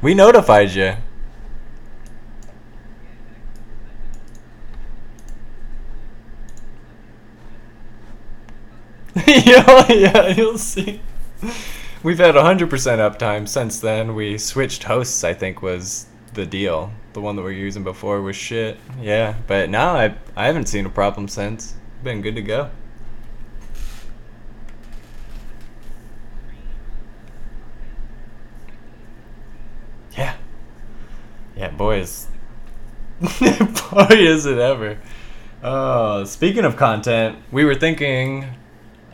we 0.02 0.14
notified 0.14 0.70
you. 0.70 0.94
Yeah, 9.44 9.92
yeah, 9.92 10.28
you'll 10.28 10.58
see. 10.58 11.00
We've 12.02 12.18
had 12.18 12.34
100% 12.34 12.68
uptime 12.68 13.48
since 13.48 13.80
then. 13.80 14.14
We 14.14 14.38
switched 14.38 14.84
hosts, 14.84 15.24
I 15.24 15.32
think, 15.32 15.62
was 15.62 16.06
the 16.34 16.46
deal. 16.46 16.92
The 17.12 17.20
one 17.20 17.36
that 17.36 17.42
we 17.42 17.50
are 17.50 17.52
using 17.52 17.84
before 17.84 18.20
was 18.20 18.36
shit. 18.36 18.78
Yeah, 19.00 19.36
but 19.46 19.70
now 19.70 19.94
I, 19.94 20.14
I 20.36 20.46
haven't 20.46 20.66
seen 20.66 20.84
a 20.84 20.90
problem 20.90 21.28
since. 21.28 21.74
Been 22.02 22.20
good 22.20 22.34
to 22.34 22.42
go. 22.42 22.70
Yeah. 30.16 30.36
Yeah, 31.56 31.70
boys. 31.70 32.26
Boy, 33.20 34.06
is 34.10 34.44
it 34.44 34.58
ever. 34.58 34.98
Oh, 35.62 36.24
speaking 36.24 36.64
of 36.64 36.76
content, 36.76 37.38
we 37.50 37.64
were 37.64 37.74
thinking 37.74 38.44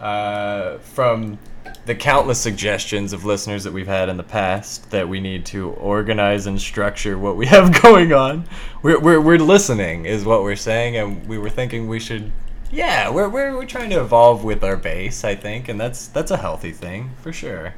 uh, 0.01 0.79
from 0.79 1.39
the 1.87 1.95
countless 1.95 2.39
suggestions 2.39 3.13
of 3.13 3.25
listeners 3.25 3.65
that 3.65 3.73
we've 3.73 3.87
had 3.87 4.09
in 4.09 4.17
the 4.17 4.23
past 4.23 4.91
that 4.91 5.09
we 5.09 5.21
need 5.21 5.45
to 5.47 5.71
organize 5.71 6.47
and 6.47 6.61
structure 6.61 7.19
what 7.19 7.37
we 7.37 7.47
have 7.55 7.83
going 7.83 8.13
on. 8.13 8.45
We're, 8.83 8.99
we're, 8.99 9.21
we're 9.21 9.39
listening, 9.39 10.07
is 10.07 10.25
what 10.25 10.43
we're 10.43 10.57
saying, 10.57 10.97
and 10.97 11.27
we 11.29 11.39
were 11.39 11.51
thinking 11.51 11.89
we 11.89 12.01
should. 12.01 12.33
Yeah, 12.71 13.11
we're, 13.11 13.29
we're, 13.29 13.57
we're 13.57 13.67
trying 13.67 13.91
to 13.91 14.01
evolve 14.01 14.45
with 14.45 14.63
our 14.63 14.77
base, 14.77 15.25
I 15.25 15.35
think, 15.35 15.69
and 15.69 15.81
that's 15.81 16.07
that's 16.07 16.31
a 16.31 16.37
healthy 16.37 16.71
thing 16.71 17.11
for 17.21 17.33
sure. 17.33 17.75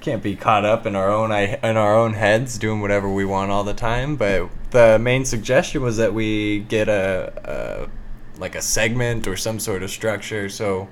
Can't 0.00 0.22
be 0.22 0.36
caught 0.36 0.64
up 0.64 0.86
in 0.86 0.94
our 0.94 1.10
own 1.10 1.32
in 1.32 1.76
our 1.76 1.96
own 1.96 2.12
heads 2.12 2.58
doing 2.58 2.80
whatever 2.80 3.08
we 3.08 3.24
want 3.24 3.50
all 3.50 3.64
the 3.64 3.74
time. 3.74 4.16
But 4.16 4.50
the 4.70 4.98
main 4.98 5.24
suggestion 5.24 5.82
was 5.82 5.96
that 5.96 6.12
we 6.12 6.60
get 6.60 6.88
a, 6.88 7.88
a 8.36 8.38
like 8.38 8.54
a 8.54 8.62
segment 8.62 9.26
or 9.26 9.36
some 9.36 9.58
sort 9.58 9.82
of 9.82 9.90
structure 9.90 10.48
so 10.48 10.88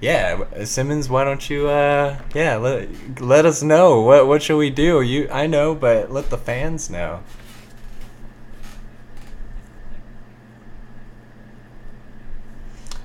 yeah, 0.00 0.64
Simmons, 0.64 1.08
why 1.08 1.24
don't 1.24 1.48
you 1.48 1.68
uh 1.68 2.18
yeah, 2.34 2.56
let 2.56 3.20
let 3.20 3.46
us 3.46 3.62
know. 3.62 4.00
What 4.00 4.26
what 4.26 4.42
should 4.42 4.58
we 4.58 4.70
do? 4.70 5.00
You 5.00 5.28
I 5.30 5.46
know, 5.46 5.74
but 5.74 6.10
let 6.12 6.30
the 6.30 6.38
fans 6.38 6.90
know. 6.90 7.22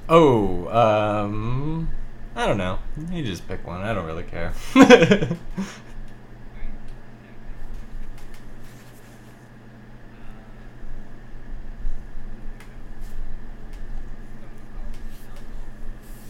Oh, 0.08 0.68
um 0.70 1.90
I 2.36 2.48
don't 2.48 2.58
know. 2.58 2.80
You 3.12 3.24
just 3.24 3.48
pick 3.48 3.66
one. 3.66 3.82
I 3.82 3.94
don't 3.94 4.06
really 4.06 4.24
care. 4.24 4.54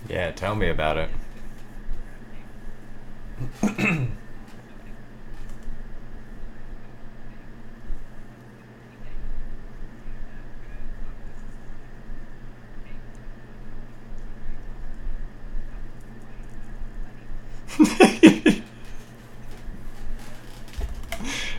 Yeah, 0.09 0.31
tell 0.31 0.55
me 0.55 0.67
about 0.69 0.97
it. 0.97 1.09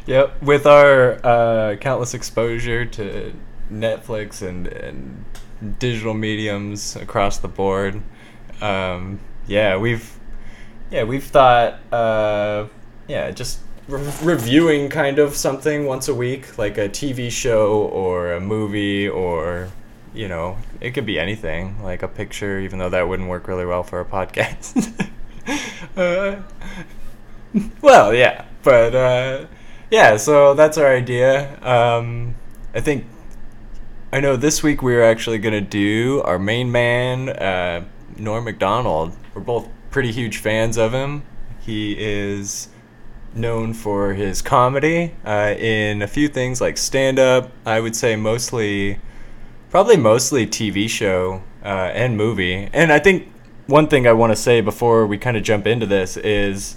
yep, 0.06 0.40
with 0.42 0.66
our 0.66 1.24
uh, 1.24 1.76
countless 1.76 2.14
exposure 2.14 2.84
to 2.84 3.32
Netflix 3.70 4.46
and, 4.46 4.66
and 4.66 5.24
digital 5.78 6.14
mediums 6.14 6.96
across 6.96 7.38
the 7.38 7.48
board, 7.48 8.02
um, 8.62 9.20
yeah, 9.46 9.76
we've 9.76 10.18
yeah 10.90 11.04
we've 11.04 11.24
thought 11.24 11.78
uh, 11.92 12.66
yeah 13.08 13.30
just 13.30 13.60
re- 13.88 14.12
reviewing 14.22 14.88
kind 14.88 15.18
of 15.18 15.34
something 15.34 15.86
once 15.86 16.08
a 16.08 16.14
week, 16.14 16.58
like 16.58 16.78
a 16.78 16.88
TV 16.88 17.30
show 17.30 17.82
or 17.88 18.32
a 18.32 18.40
movie 18.40 19.08
or 19.08 19.68
you 20.12 20.28
know 20.28 20.56
it 20.80 20.92
could 20.92 21.06
be 21.06 21.18
anything, 21.18 21.82
like 21.82 22.02
a 22.02 22.08
picture, 22.08 22.58
even 22.60 22.78
though 22.78 22.90
that 22.90 23.08
wouldn't 23.08 23.28
work 23.28 23.48
really 23.48 23.66
well 23.66 23.82
for 23.82 24.00
a 24.00 24.04
podcast. 24.04 25.10
uh, 25.96 26.40
well, 27.82 28.14
yeah, 28.14 28.44
but 28.62 28.94
uh, 28.94 29.46
yeah, 29.90 30.16
so 30.16 30.54
that's 30.54 30.78
our 30.78 30.94
idea. 30.94 31.58
Um, 31.62 32.34
I 32.74 32.80
think 32.80 33.06
I 34.12 34.20
know 34.20 34.36
this 34.36 34.62
week 34.62 34.82
we 34.82 34.94
are 34.94 35.02
actually 35.02 35.38
gonna 35.38 35.60
do 35.60 36.22
our 36.24 36.38
main 36.38 36.70
man. 36.72 37.28
Uh, 37.28 37.84
Norm 38.20 38.44
Macdonald. 38.44 39.16
We're 39.34 39.40
both 39.40 39.68
pretty 39.90 40.12
huge 40.12 40.38
fans 40.38 40.76
of 40.76 40.92
him. 40.92 41.24
He 41.60 41.96
is 41.98 42.68
known 43.34 43.74
for 43.74 44.14
his 44.14 44.42
comedy 44.42 45.14
uh, 45.24 45.54
in 45.56 46.02
a 46.02 46.06
few 46.06 46.28
things 46.28 46.60
like 46.60 46.76
stand 46.76 47.18
up. 47.18 47.50
I 47.64 47.80
would 47.80 47.96
say 47.96 48.16
mostly, 48.16 48.98
probably 49.70 49.96
mostly 49.96 50.46
TV 50.46 50.88
show 50.88 51.42
uh, 51.64 51.90
and 51.94 52.16
movie. 52.16 52.68
And 52.72 52.92
I 52.92 52.98
think 52.98 53.28
one 53.66 53.86
thing 53.86 54.06
I 54.06 54.12
want 54.12 54.32
to 54.32 54.36
say 54.36 54.60
before 54.60 55.06
we 55.06 55.16
kind 55.18 55.36
of 55.36 55.42
jump 55.42 55.66
into 55.66 55.86
this 55.86 56.16
is 56.16 56.76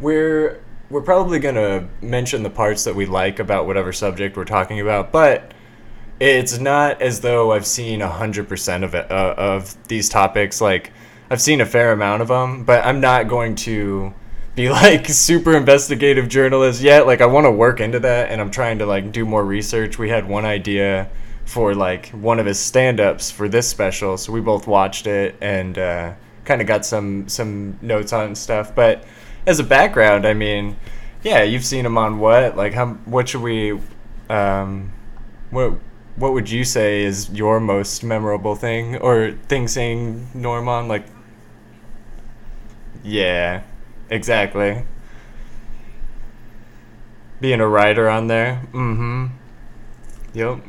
we're 0.00 0.60
we're 0.90 1.02
probably 1.02 1.38
gonna 1.38 1.88
mention 2.02 2.42
the 2.42 2.50
parts 2.50 2.84
that 2.84 2.94
we 2.94 3.06
like 3.06 3.38
about 3.38 3.66
whatever 3.66 3.92
subject 3.92 4.36
we're 4.36 4.44
talking 4.44 4.80
about, 4.80 5.12
but 5.12 5.52
it's 6.20 6.58
not 6.58 7.02
as 7.02 7.20
though 7.20 7.52
I've 7.52 7.66
seen 7.66 8.00
hundred 8.00 8.48
percent 8.48 8.84
of 8.84 8.94
it 8.94 9.10
uh, 9.10 9.34
of 9.36 9.76
these 9.88 10.08
topics. 10.08 10.60
Like 10.60 10.92
I've 11.30 11.40
seen 11.40 11.60
a 11.60 11.66
fair 11.66 11.92
amount 11.92 12.22
of 12.22 12.28
them, 12.28 12.64
but 12.64 12.84
I'm 12.84 13.00
not 13.00 13.28
going 13.28 13.56
to 13.56 14.14
be 14.54 14.68
like 14.70 15.08
super 15.08 15.56
investigative 15.56 16.28
journalist 16.28 16.82
yet. 16.82 17.06
Like 17.06 17.20
I 17.20 17.26
want 17.26 17.46
to 17.46 17.50
work 17.50 17.80
into 17.80 18.00
that, 18.00 18.30
and 18.30 18.40
I'm 18.40 18.50
trying 18.50 18.78
to 18.78 18.86
like 18.86 19.12
do 19.12 19.24
more 19.24 19.44
research. 19.44 19.98
We 19.98 20.08
had 20.08 20.28
one 20.28 20.44
idea 20.44 21.10
for 21.44 21.74
like 21.74 22.08
one 22.10 22.38
of 22.38 22.46
his 22.46 22.58
stand-ups 22.58 23.30
for 23.30 23.48
this 23.48 23.68
special, 23.68 24.16
so 24.16 24.32
we 24.32 24.40
both 24.40 24.66
watched 24.66 25.06
it 25.06 25.36
and 25.40 25.76
uh, 25.78 26.14
kind 26.44 26.60
of 26.60 26.66
got 26.66 26.86
some 26.86 27.28
some 27.28 27.78
notes 27.82 28.12
on 28.12 28.34
stuff. 28.34 28.74
But 28.74 29.04
as 29.46 29.58
a 29.58 29.64
background, 29.64 30.26
I 30.26 30.34
mean, 30.34 30.76
yeah, 31.22 31.42
you've 31.42 31.64
seen 31.64 31.84
him 31.84 31.98
on 31.98 32.18
what? 32.18 32.56
Like 32.56 32.72
how? 32.74 32.94
What 33.04 33.28
should 33.28 33.42
we? 33.42 33.78
Um, 34.28 34.92
what? 35.50 35.78
What 36.16 36.32
would 36.32 36.50
you 36.50 36.64
say 36.64 37.02
is 37.04 37.30
your 37.30 37.60
most 37.60 38.02
memorable 38.04 38.54
thing 38.54 38.96
or 38.96 39.32
thing 39.48 39.66
saying 39.68 40.28
Norm 40.34 40.68
on? 40.68 40.86
Like, 40.88 41.06
yeah, 43.02 43.62
exactly. 44.10 44.84
Being 47.40 47.60
a 47.60 47.68
writer 47.68 48.08
on 48.08 48.26
there. 48.28 48.62
Mm-hmm. 48.72 49.26
Yep. 50.34 50.60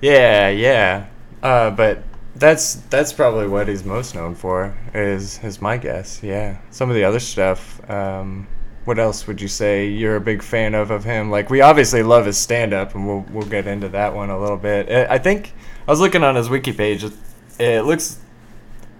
Yeah, 0.00 0.48
yeah. 0.48 1.06
Uh, 1.42 1.70
but 1.70 2.02
that's 2.36 2.74
that's 2.90 3.12
probably 3.12 3.46
what 3.46 3.68
he's 3.68 3.84
most 3.84 4.14
known 4.14 4.34
for. 4.34 4.74
Is 4.94 5.42
is 5.44 5.60
my 5.60 5.76
guess? 5.76 6.22
Yeah. 6.22 6.58
Some 6.70 6.88
of 6.88 6.96
the 6.96 7.04
other 7.04 7.20
stuff. 7.20 7.80
Um, 7.90 8.46
what 8.84 8.98
else 8.98 9.26
would 9.26 9.40
you 9.40 9.48
say 9.48 9.86
you're 9.86 10.16
a 10.16 10.20
big 10.20 10.42
fan 10.42 10.74
of 10.74 10.90
of 10.90 11.04
him? 11.04 11.30
Like 11.30 11.50
we 11.50 11.60
obviously 11.60 12.02
love 12.02 12.26
his 12.26 12.38
stand 12.38 12.72
up, 12.72 12.94
and 12.94 13.06
we'll 13.06 13.24
we'll 13.30 13.48
get 13.48 13.66
into 13.66 13.88
that 13.90 14.14
one 14.14 14.30
a 14.30 14.38
little 14.38 14.56
bit. 14.56 14.88
I 15.10 15.18
think 15.18 15.52
I 15.86 15.90
was 15.90 16.00
looking 16.00 16.24
on 16.24 16.34
his 16.34 16.48
wiki 16.48 16.72
page. 16.72 17.04
It, 17.04 17.12
it 17.58 17.84
looks 17.84 18.18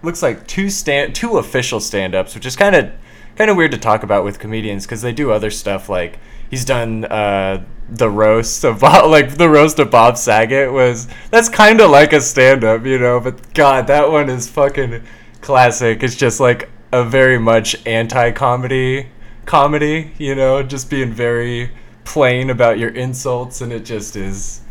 looks 0.03 0.21
like 0.21 0.45
two 0.47 0.69
stand 0.69 1.15
two 1.15 1.37
official 1.37 1.79
stand 1.79 2.15
ups, 2.15 2.35
which 2.35 2.45
is 2.45 2.55
kind 2.55 2.75
of 2.75 2.91
kind 3.35 3.49
of 3.49 3.57
weird 3.57 3.71
to 3.71 3.77
talk 3.77 4.03
about 4.03 4.23
with 4.23 4.39
comedians 4.39 4.85
because 4.85 5.01
they 5.01 5.11
do 5.11 5.31
other 5.31 5.49
stuff 5.49 5.89
like 5.89 6.19
he's 6.49 6.65
done 6.65 7.05
uh, 7.05 7.63
the 7.97 8.09
roast 8.09 8.63
of 8.63 8.79
Bob, 8.79 9.09
like 9.09 9.37
the 9.37 9.49
roast 9.49 9.79
of 9.79 9.91
Bob 9.91 10.17
Saget 10.17 10.71
was 10.71 11.07
that's 11.31 11.49
kind 11.49 11.81
of 11.81 11.89
like 11.89 12.13
a 12.13 12.21
stand 12.21 12.63
up, 12.63 12.85
you 12.85 12.99
know. 12.99 13.19
But 13.19 13.53
God, 13.53 13.87
that 13.87 14.11
one 14.11 14.29
is 14.29 14.49
fucking 14.49 15.03
classic. 15.41 16.03
It's 16.03 16.15
just 16.15 16.39
like 16.39 16.69
a 16.91 17.03
very 17.03 17.39
much 17.39 17.85
anti 17.85 18.31
comedy 18.31 19.07
comedy, 19.45 20.11
you 20.17 20.35
know, 20.35 20.63
just 20.63 20.89
being 20.89 21.11
very 21.11 21.71
plain 22.05 22.49
about 22.49 22.79
your 22.79 22.89
insults, 22.89 23.61
and 23.61 23.71
it 23.71 23.85
just 23.85 24.15
is. 24.15 24.61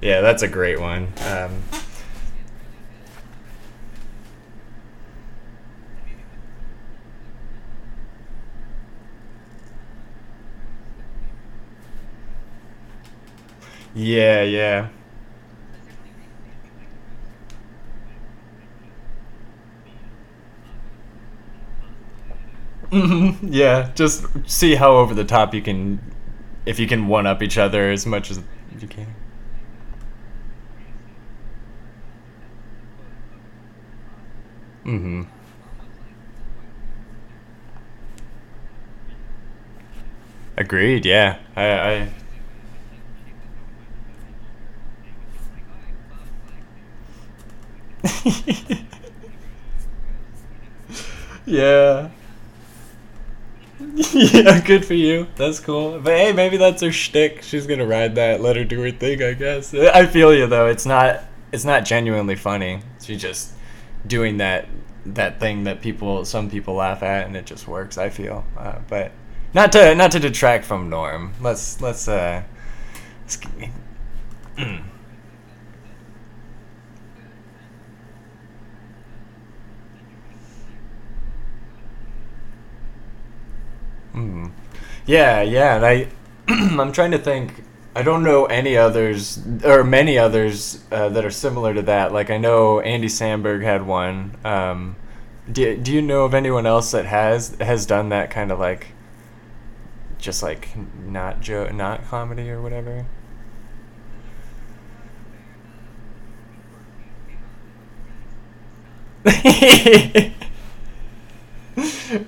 Yeah, 0.00 0.20
that's 0.20 0.42
a 0.42 0.48
great 0.48 0.80
one. 0.80 1.12
Um, 1.26 1.62
yeah, 14.00 14.42
yeah. 14.42 14.88
hmm 22.90 23.30
Yeah, 23.42 23.90
just 23.94 24.26
see 24.48 24.74
how 24.74 24.92
over 24.96 25.14
the 25.14 25.24
top 25.24 25.54
you 25.54 25.62
can, 25.62 26.00
if 26.66 26.78
you 26.78 26.86
can 26.86 27.06
one 27.08 27.26
up 27.26 27.42
each 27.42 27.58
other 27.58 27.90
as 27.90 28.06
much 28.06 28.30
as 28.30 28.40
you 28.80 28.88
can. 28.88 29.06
hmm 34.84 35.22
Agreed. 40.56 41.06
Yeah, 41.06 41.38
I, 41.56 41.64
I 41.64 42.08
yeah. 51.46 52.10
yeah, 54.12 54.60
good 54.60 54.84
for 54.84 54.94
you. 54.94 55.26
That's 55.36 55.60
cool. 55.60 56.00
But 56.00 56.16
hey, 56.16 56.32
maybe 56.32 56.56
that's 56.56 56.82
her 56.82 56.92
shtick. 56.92 57.42
She's 57.42 57.66
gonna 57.66 57.86
ride 57.86 58.14
that. 58.16 58.40
Let 58.40 58.56
her 58.56 58.64
do 58.64 58.80
her 58.82 58.90
thing, 58.90 59.22
I 59.22 59.34
guess. 59.34 59.74
I 59.74 60.06
feel 60.06 60.34
you 60.34 60.46
though. 60.46 60.66
It's 60.66 60.86
not. 60.86 61.24
It's 61.52 61.64
not 61.64 61.84
genuinely 61.84 62.36
funny. 62.36 62.82
She's 63.02 63.20
just 63.20 63.52
doing 64.06 64.38
that 64.38 64.68
that 65.06 65.40
thing 65.40 65.64
that 65.64 65.80
people, 65.80 66.24
some 66.24 66.50
people 66.50 66.74
laugh 66.74 67.02
at, 67.02 67.26
and 67.26 67.36
it 67.36 67.46
just 67.46 67.66
works. 67.66 67.98
I 67.98 68.10
feel. 68.10 68.44
Uh, 68.56 68.78
but 68.88 69.12
not 69.54 69.72
to 69.72 69.94
not 69.94 70.12
to 70.12 70.20
detract 70.20 70.64
from 70.64 70.90
Norm. 70.90 71.32
Let's 71.40 71.80
let's 71.80 72.06
uh. 72.06 72.42
Let's, 73.22 73.40
mm. 84.14 84.50
Yeah, 85.06 85.42
yeah, 85.42 85.76
and 85.76 85.86
I 85.86 86.08
I'm 86.48 86.92
trying 86.92 87.10
to 87.12 87.18
think. 87.18 87.64
I 87.96 88.02
don't 88.02 88.22
know 88.22 88.44
any 88.46 88.76
others 88.76 89.40
or 89.64 89.82
many 89.82 90.16
others 90.16 90.82
uh, 90.92 91.08
that 91.10 91.24
are 91.24 91.30
similar 91.30 91.74
to 91.74 91.82
that. 91.82 92.12
Like 92.12 92.30
I 92.30 92.38
know 92.38 92.80
Andy 92.80 93.08
Samberg 93.08 93.62
had 93.62 93.84
one. 93.86 94.36
Um, 94.44 94.96
do 95.50 95.76
Do 95.76 95.92
you 95.92 96.02
know 96.02 96.24
of 96.24 96.34
anyone 96.34 96.66
else 96.66 96.92
that 96.92 97.06
has 97.06 97.56
has 97.60 97.86
done 97.86 98.10
that 98.10 98.30
kind 98.30 98.52
of 98.52 98.58
like, 98.60 98.88
just 100.18 100.42
like 100.42 100.68
not 101.06 101.40
joke, 101.40 101.72
not 101.72 102.04
comedy 102.06 102.50
or 102.50 102.60
whatever? 102.62 103.06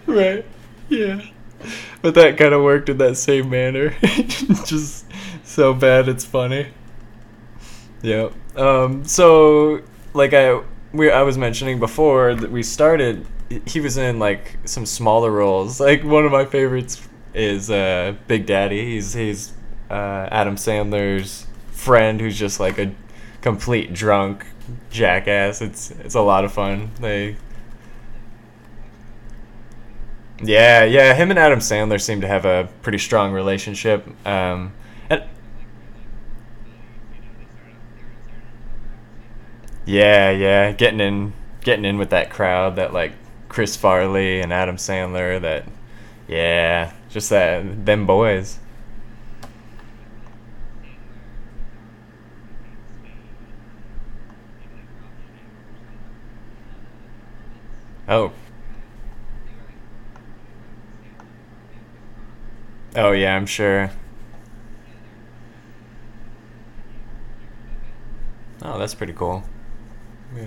right. 0.07 0.45
Yeah. 0.89 1.23
But 2.03 2.15
that 2.15 2.37
kind 2.37 2.53
of 2.53 2.63
worked 2.63 2.89
in 2.89 2.99
that 2.99 3.17
same 3.17 3.49
manner. 3.49 3.91
Just 4.67 5.07
so 5.45 5.73
bad 5.73 6.09
it's 6.09 6.25
funny. 6.25 6.67
Yeah. 8.03 8.31
Um, 8.57 9.05
so 9.05 9.83
like 10.15 10.35
I 10.35 10.61
we 10.93 11.11
I 11.11 11.23
was 11.23 11.39
mentioning 11.39 11.79
before 11.79 12.35
that 12.35 12.51
we 12.51 12.63
started 12.63 13.27
he 13.67 13.81
was 13.81 13.97
in 13.97 14.19
like 14.19 14.59
some 14.65 14.87
smaller 14.87 15.31
roles. 15.31 15.81
Like 15.93 16.05
one 16.05 16.25
of 16.25 16.33
my 16.33 16.45
favorites 16.45 17.07
is 17.35 17.71
uh, 17.71 18.15
Big 18.27 18.47
Daddy. 18.47 18.85
He's 18.85 19.13
he's 19.15 19.53
uh, 19.91 20.29
Adam 20.31 20.57
Sandler's 20.57 21.47
friend 21.71 22.21
who's 22.21 22.39
just 22.39 22.61
like 22.61 22.79
a 22.79 22.93
complete 23.41 23.93
drunk 23.93 24.47
jackass. 24.91 25.61
It's 25.61 25.91
it's 25.91 26.15
a 26.15 26.21
lot 26.21 26.45
of 26.45 26.53
fun. 26.53 26.91
They 27.01 27.37
Yeah, 30.43 30.85
yeah. 30.85 31.15
Him 31.15 31.31
and 31.31 31.39
Adam 31.39 31.61
Sandler 31.61 32.01
seem 32.01 32.21
to 32.21 32.27
have 32.29 32.45
a 32.45 32.69
pretty 32.83 32.99
strong 32.99 33.33
relationship. 33.33 34.05
Um, 34.27 34.73
and 35.09 35.23
yeah, 39.85 40.31
yeah, 40.31 40.73
getting 40.73 41.01
in, 41.01 41.33
getting 41.63 41.85
in 41.85 41.99
with 41.99 42.11
that 42.11 42.31
crowd, 42.31 42.77
that 42.77 42.93
like 42.93 43.13
Chris 43.49 43.77
Farley 43.77 44.41
and 44.41 44.53
Adam 44.53 44.77
Sandler. 44.77 45.41
That 45.41 45.65
yeah, 46.29 46.93
just 47.11 47.31
that 47.31 47.85
them 47.85 48.07
boys. 48.07 48.59
Oh, 58.09 58.33
oh 62.97 63.13
yeah, 63.13 63.37
I'm 63.37 63.47
sure. 63.47 63.91
Oh, 68.63 68.79
that's 68.79 68.95
pretty 68.95 69.13
cool. 69.13 69.43
Yeah. 70.37 70.45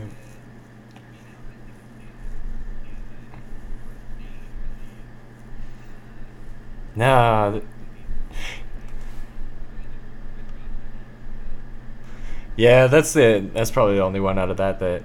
No, 6.96 7.62
Yeah, 12.56 12.88
that's 12.88 13.14
the 13.14 13.50
that's 13.54 13.72
probably 13.72 13.96
the 13.96 14.02
only 14.02 14.20
one 14.20 14.40
out 14.40 14.50
of 14.50 14.58
that 14.58 14.80
that 14.80 15.04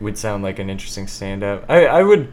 would 0.00 0.16
sound 0.18 0.42
like 0.44 0.58
an 0.58 0.70
interesting 0.70 1.06
stand 1.08 1.42
up. 1.42 1.64
I 1.68 1.86
I 1.86 2.02
would 2.02 2.32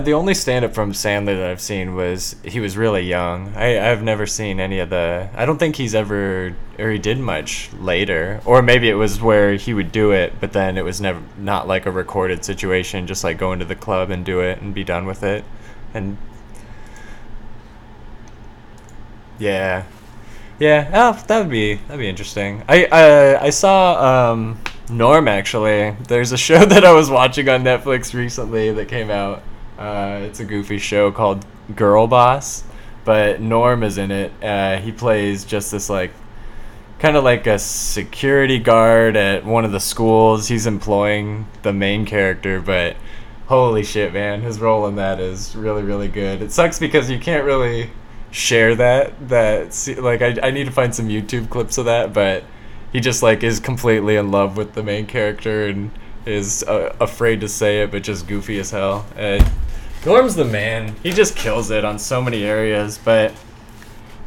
the 0.00 0.12
only 0.12 0.34
stand 0.34 0.64
up 0.64 0.74
from 0.74 0.92
Sandler 0.92 1.36
that 1.36 1.50
I've 1.50 1.60
seen 1.60 1.94
was 1.94 2.36
he 2.44 2.60
was 2.60 2.76
really 2.76 3.02
young. 3.02 3.54
I 3.56 3.90
I've 3.90 4.02
never 4.02 4.26
seen 4.26 4.60
any 4.60 4.78
of 4.78 4.90
the 4.90 5.28
I 5.34 5.46
don't 5.46 5.58
think 5.58 5.76
he's 5.76 5.94
ever 5.94 6.54
or 6.78 6.90
he 6.90 6.98
did 6.98 7.18
much 7.18 7.70
later. 7.74 8.40
Or 8.44 8.62
maybe 8.62 8.88
it 8.88 8.94
was 8.94 9.20
where 9.20 9.54
he 9.54 9.74
would 9.74 9.92
do 9.92 10.12
it 10.12 10.34
but 10.40 10.52
then 10.52 10.76
it 10.76 10.84
was 10.84 11.00
never 11.00 11.22
not 11.38 11.68
like 11.68 11.86
a 11.86 11.90
recorded 11.90 12.44
situation, 12.44 13.06
just 13.06 13.24
like 13.24 13.38
going 13.38 13.58
to 13.60 13.64
the 13.64 13.76
club 13.76 14.10
and 14.10 14.24
do 14.24 14.40
it 14.40 14.60
and 14.60 14.74
be 14.74 14.84
done 14.84 15.06
with 15.06 15.22
it. 15.22 15.44
And 15.94 16.16
yeah. 19.38 19.84
Yeah, 20.58 20.90
oh, 20.92 21.24
that 21.26 21.38
would 21.38 21.50
be 21.50 21.76
that'd 21.76 21.98
be 21.98 22.08
interesting. 22.08 22.62
I 22.68 22.84
I, 22.92 23.46
I 23.46 23.50
saw 23.50 24.32
um, 24.32 24.60
Norm 24.90 25.28
actually. 25.28 25.96
There's 26.08 26.32
a 26.32 26.36
show 26.48 26.64
that 26.64 26.84
I 26.84 26.92
was 26.92 27.10
watching 27.10 27.48
on 27.48 27.62
Netflix 27.64 28.14
recently 28.14 28.72
that 28.72 28.88
came 28.88 29.10
out. 29.10 29.42
Uh, 29.80 30.20
it's 30.24 30.40
a 30.40 30.44
goofy 30.44 30.76
show 30.76 31.10
called 31.10 31.46
Girl 31.74 32.06
Boss, 32.06 32.64
but 33.06 33.40
Norm 33.40 33.82
is 33.82 33.96
in 33.96 34.10
it. 34.10 34.30
Uh, 34.44 34.76
he 34.76 34.92
plays 34.92 35.46
just 35.46 35.72
this 35.72 35.88
like 35.88 36.12
kind 36.98 37.16
of 37.16 37.24
like 37.24 37.46
a 37.46 37.58
security 37.58 38.58
guard 38.58 39.16
at 39.16 39.46
one 39.46 39.64
of 39.64 39.72
the 39.72 39.80
schools. 39.80 40.48
He's 40.48 40.66
employing 40.66 41.46
the 41.62 41.72
main 41.72 42.04
character, 42.04 42.60
but 42.60 42.94
holy 43.46 43.82
shit, 43.82 44.12
man, 44.12 44.42
his 44.42 44.60
role 44.60 44.86
in 44.86 44.96
that 44.96 45.18
is 45.18 45.56
really 45.56 45.82
really 45.82 46.08
good. 46.08 46.42
It 46.42 46.52
sucks 46.52 46.78
because 46.78 47.10
you 47.10 47.18
can't 47.18 47.46
really 47.46 47.90
share 48.30 48.74
that 48.76 49.28
that 49.28 49.96
like 49.98 50.22
I, 50.22 50.36
I 50.42 50.50
need 50.50 50.64
to 50.64 50.70
find 50.70 50.94
some 50.94 51.08
youtube 51.08 51.50
clips 51.50 51.78
of 51.78 51.86
that 51.86 52.12
but 52.12 52.44
he 52.92 53.00
just 53.00 53.22
like 53.22 53.42
is 53.42 53.58
completely 53.58 54.16
in 54.16 54.30
love 54.30 54.56
with 54.56 54.74
the 54.74 54.82
main 54.82 55.06
character 55.06 55.66
and 55.66 55.90
is 56.26 56.62
uh, 56.64 56.94
afraid 57.00 57.40
to 57.40 57.48
say 57.48 57.82
it 57.82 57.90
but 57.90 58.04
just 58.04 58.28
goofy 58.28 58.60
as 58.60 58.70
hell 58.70 59.04
and 59.16 59.44
norm's 60.04 60.34
the 60.34 60.44
man. 60.44 60.94
He 61.02 61.10
just 61.10 61.36
kills 61.36 61.70
it 61.70 61.84
on 61.84 61.98
so 61.98 62.22
many 62.22 62.44
areas 62.44 62.98
but 62.98 63.34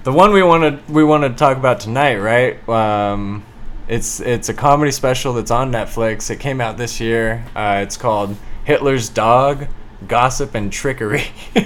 the 0.03 0.11
one 0.11 0.33
we 0.33 0.43
want 0.43 0.63
to 0.63 0.91
we 0.91 1.03
want 1.03 1.23
to 1.23 1.29
talk 1.29 1.57
about 1.57 1.79
tonight 1.79 2.17
right? 2.17 2.67
Um, 2.69 3.43
it's 3.87 4.19
it's 4.19 4.49
a 4.49 4.53
comedy 4.53 4.91
special 4.91 5.33
that's 5.33 5.51
on 5.51 5.71
netflix. 5.71 6.29
It 6.29 6.39
came 6.39 6.61
out 6.61 6.77
this 6.77 6.99
year. 6.99 7.45
Uh, 7.55 7.79
it's 7.83 7.97
called 7.97 8.35
hitler's 8.65 9.09
dog 9.09 9.67
gossip 10.07 10.55
and 10.55 10.71
trickery. 10.71 11.25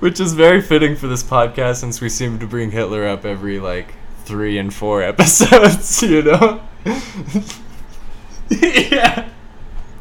Which 0.00 0.18
is 0.20 0.32
very 0.32 0.60
fitting 0.60 0.96
for 0.96 1.06
this 1.06 1.22
podcast 1.22 1.76
since 1.76 2.00
we 2.00 2.08
seem 2.08 2.40
to 2.40 2.46
bring 2.46 2.72
Hitler 2.72 3.06
up 3.06 3.24
every 3.24 3.60
like 3.60 3.94
three 4.24 4.58
and 4.58 4.74
four 4.74 5.02
episodes, 5.04 6.02
you 6.02 6.22
know? 6.22 6.60
yeah. 8.48 9.28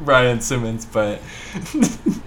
Ryan 0.01 0.41
Simmons, 0.41 0.85
but. 0.85 1.21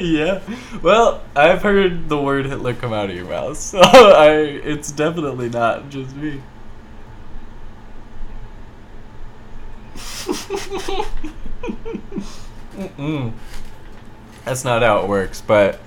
yeah. 0.00 0.40
Well, 0.82 1.22
I've 1.36 1.62
heard 1.62 2.08
the 2.08 2.20
word 2.20 2.46
Hitler 2.46 2.74
come 2.74 2.92
out 2.92 3.10
of 3.10 3.16
your 3.16 3.26
mouth, 3.26 3.56
so 3.56 3.80
I 3.80 4.30
it's 4.30 4.90
definitely 4.92 5.48
not 5.48 5.90
just 5.90 6.14
me. 6.16 6.40
That's 14.44 14.64
not 14.64 14.82
how 14.82 15.00
it 15.00 15.08
works, 15.08 15.40
but. 15.40 15.80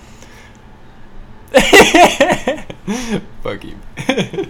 Fuck 3.44 3.64
you. 3.64 3.78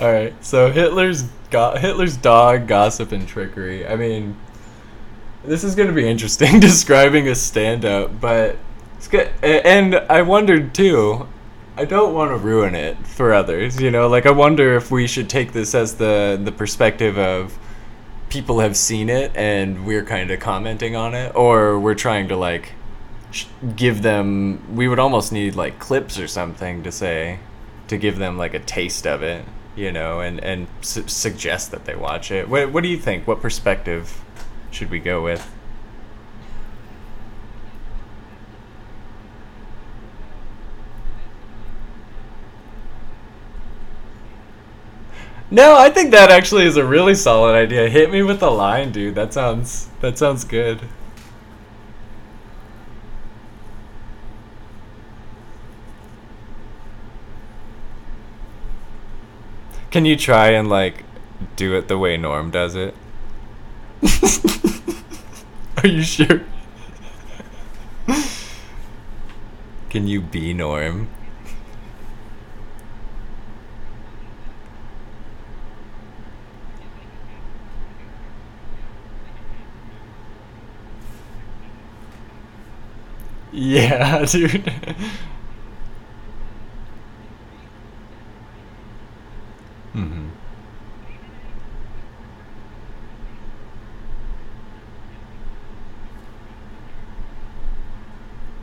All 0.00 0.12
right, 0.12 0.34
so 0.44 0.70
Hitler's 0.70 1.22
go- 1.50 1.76
Hitler's 1.76 2.16
dog, 2.16 2.66
gossip, 2.66 3.12
and 3.12 3.28
trickery. 3.28 3.86
I 3.86 3.96
mean, 3.96 4.36
this 5.44 5.62
is 5.64 5.74
gonna 5.74 5.92
be 5.92 6.08
interesting 6.08 6.60
describing 6.60 7.28
a 7.28 7.34
stand-up, 7.34 8.20
but 8.20 8.56
it's 8.96 9.08
good. 9.08 9.30
And 9.42 9.94
I 9.94 10.22
wondered 10.22 10.74
too. 10.74 11.28
I 11.76 11.84
don't 11.84 12.12
want 12.12 12.30
to 12.32 12.36
ruin 12.36 12.74
it 12.74 12.98
for 13.06 13.32
others, 13.32 13.80
you 13.80 13.90
know. 13.90 14.08
Like 14.08 14.26
I 14.26 14.30
wonder 14.30 14.76
if 14.76 14.90
we 14.90 15.06
should 15.06 15.30
take 15.30 15.52
this 15.52 15.74
as 15.74 15.94
the 15.94 16.40
the 16.42 16.52
perspective 16.52 17.16
of 17.18 17.56
people 18.28 18.60
have 18.60 18.76
seen 18.76 19.08
it 19.08 19.30
and 19.36 19.86
we're 19.86 20.04
kind 20.04 20.30
of 20.30 20.40
commenting 20.40 20.96
on 20.96 21.14
it 21.14 21.34
or 21.34 21.78
we're 21.78 21.94
trying 21.94 22.28
to 22.28 22.36
like 22.36 22.72
give 23.76 24.02
them 24.02 24.62
we 24.74 24.88
would 24.88 24.98
almost 24.98 25.32
need 25.32 25.54
like 25.54 25.78
clips 25.78 26.18
or 26.18 26.26
something 26.26 26.82
to 26.82 26.92
say 26.92 27.38
to 27.88 27.96
give 27.96 28.18
them 28.18 28.36
like 28.36 28.54
a 28.54 28.58
taste 28.60 29.06
of 29.06 29.22
it 29.22 29.44
you 29.74 29.90
know 29.90 30.20
and 30.20 30.42
and 30.44 30.66
su- 30.82 31.06
suggest 31.08 31.70
that 31.70 31.84
they 31.84 31.96
watch 31.96 32.30
it 32.30 32.48
what, 32.48 32.70
what 32.72 32.82
do 32.82 32.88
you 32.88 32.98
think 32.98 33.26
what 33.26 33.40
perspective 33.40 34.22
should 34.70 34.90
we 34.90 34.98
go 34.98 35.22
with 35.22 35.50
No, 45.52 45.76
I 45.76 45.90
think 45.90 46.12
that 46.12 46.30
actually 46.30 46.64
is 46.64 46.78
a 46.78 46.84
really 46.84 47.14
solid 47.14 47.54
idea. 47.54 47.86
Hit 47.86 48.10
me 48.10 48.22
with 48.22 48.42
a 48.42 48.48
line, 48.48 48.90
dude. 48.90 49.14
That 49.14 49.34
sounds 49.34 49.90
that 50.00 50.16
sounds 50.16 50.44
good. 50.44 50.80
Can 59.92 60.04
you 60.06 60.16
try 60.16 60.48
and 60.48 60.68
like 60.68 61.04
do 61.54 61.76
it 61.76 61.86
the 61.86 61.98
way 61.98 62.16
Norm 62.16 62.50
does 62.50 62.74
it? 62.74 62.94
Are 65.82 65.86
you 65.86 66.02
sure? 66.02 66.42
Can 69.90 70.08
you 70.08 70.20
be 70.20 70.52
Norm? 70.52 71.08
Yeah, 83.52 84.24
dude. 84.30 84.64
Mhm. 89.94 90.30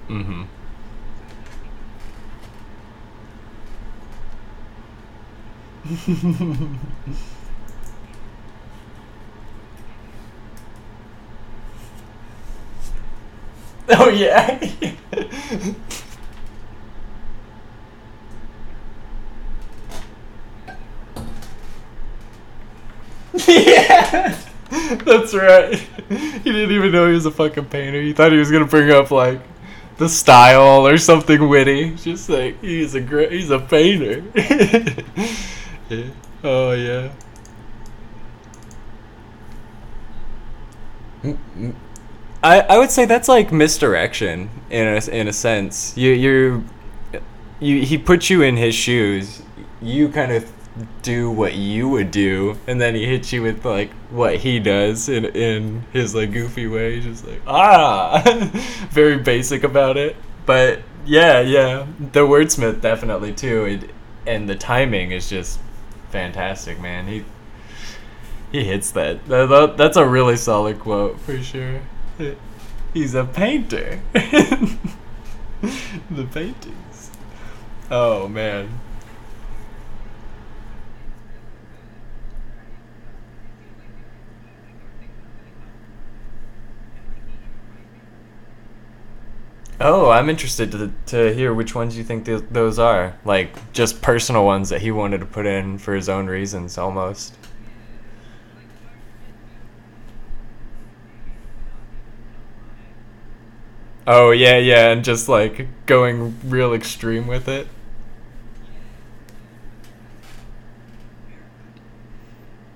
Mm-hmm. 0.09 0.43
oh 13.89 14.09
yeah. 14.09 14.59
yeah. 23.33 24.37
That's 24.69 25.33
right. 25.33 25.75
He 26.09 26.51
didn't 26.51 26.71
even 26.71 26.91
know 26.91 27.07
he 27.07 27.13
was 27.13 27.25
a 27.25 27.31
fucking 27.31 27.65
painter. 27.65 28.01
He 28.01 28.13
thought 28.13 28.31
he 28.31 28.37
was 28.37 28.51
gonna 28.51 28.65
bring 28.65 28.91
up 28.91 29.11
like 29.11 29.41
the 29.97 30.07
style 30.07 30.87
or 30.87 30.97
something 30.97 31.47
witty. 31.49 31.95
Just 31.95 32.29
like 32.29 32.61
he's 32.61 32.95
a 32.95 33.01
great, 33.01 33.31
he's 33.31 33.49
a 33.49 33.59
painter. 33.59 34.23
yeah. 35.89 36.03
Oh 36.43 36.71
yeah. 36.71 37.11
I, 42.41 42.61
I 42.61 42.77
would 42.77 42.91
say 42.91 43.05
that's 43.05 43.27
like 43.27 43.51
misdirection 43.51 44.49
in 44.69 44.87
a, 44.87 45.09
in 45.09 45.27
a 45.27 45.33
sense. 45.33 45.97
You 45.97 46.11
you 46.11 46.65
you 47.59 47.81
he 47.81 47.97
puts 47.97 48.29
you 48.29 48.41
in 48.41 48.55
his 48.57 48.73
shoes. 48.73 49.41
You 49.81 50.09
kind 50.09 50.31
of 50.31 50.51
do 51.01 51.31
what 51.31 51.53
you 51.53 51.89
would 51.89 52.11
do, 52.11 52.57
and 52.67 52.79
then 52.79 52.95
he 52.95 53.05
hits 53.05 53.31
you 53.33 53.41
with 53.41 53.65
like 53.65 53.91
what 54.09 54.37
he 54.37 54.59
does 54.59 55.09
in 55.09 55.25
in 55.25 55.83
his 55.93 56.15
like 56.15 56.31
goofy 56.31 56.67
way. 56.67 56.95
He's 56.95 57.05
just 57.05 57.27
like 57.27 57.41
ah, 57.47 58.21
very 58.91 59.17
basic 59.17 59.63
about 59.63 59.97
it. 59.97 60.15
But 60.45 60.81
yeah, 61.05 61.39
yeah, 61.41 61.87
the 61.99 62.21
wordsmith 62.21 62.81
definitely 62.81 63.33
too. 63.33 63.65
It, 63.65 63.89
and 64.27 64.49
the 64.49 64.55
timing 64.55 65.11
is 65.11 65.29
just 65.29 65.59
fantastic, 66.09 66.79
man. 66.79 67.07
He 67.07 67.25
he 68.51 68.63
hits 68.63 68.91
that. 68.91 69.25
that, 69.27 69.47
that 69.47 69.77
that's 69.77 69.97
a 69.97 70.07
really 70.07 70.37
solid 70.37 70.79
quote 70.79 71.19
for 71.19 71.41
sure. 71.41 71.81
He's 72.93 73.13
a 73.13 73.23
painter. 73.23 74.01
the 74.13 74.77
paintings. 76.31 77.11
Oh 77.91 78.27
man. 78.27 78.79
Oh, 89.81 90.09
I'm 90.09 90.29
interested 90.29 90.71
to 90.71 90.91
to 91.07 91.33
hear 91.33 91.53
which 91.53 91.73
ones 91.75 91.97
you 91.97 92.03
think 92.03 92.25
th- 92.25 92.43
those 92.51 92.79
are. 92.79 93.17
Like 93.25 93.71
just 93.73 94.01
personal 94.01 94.45
ones 94.45 94.69
that 94.69 94.81
he 94.81 94.91
wanted 94.91 95.19
to 95.19 95.25
put 95.25 95.45
in 95.45 95.77
for 95.77 95.93
his 95.95 96.07
own 96.09 96.27
reasons, 96.27 96.77
almost. 96.77 97.35
Oh 104.07 104.31
yeah, 104.31 104.57
yeah, 104.57 104.89
and 104.91 105.03
just 105.03 105.29
like 105.29 105.67
going 105.85 106.35
real 106.49 106.73
extreme 106.73 107.27
with 107.27 107.47
it. 107.47 107.67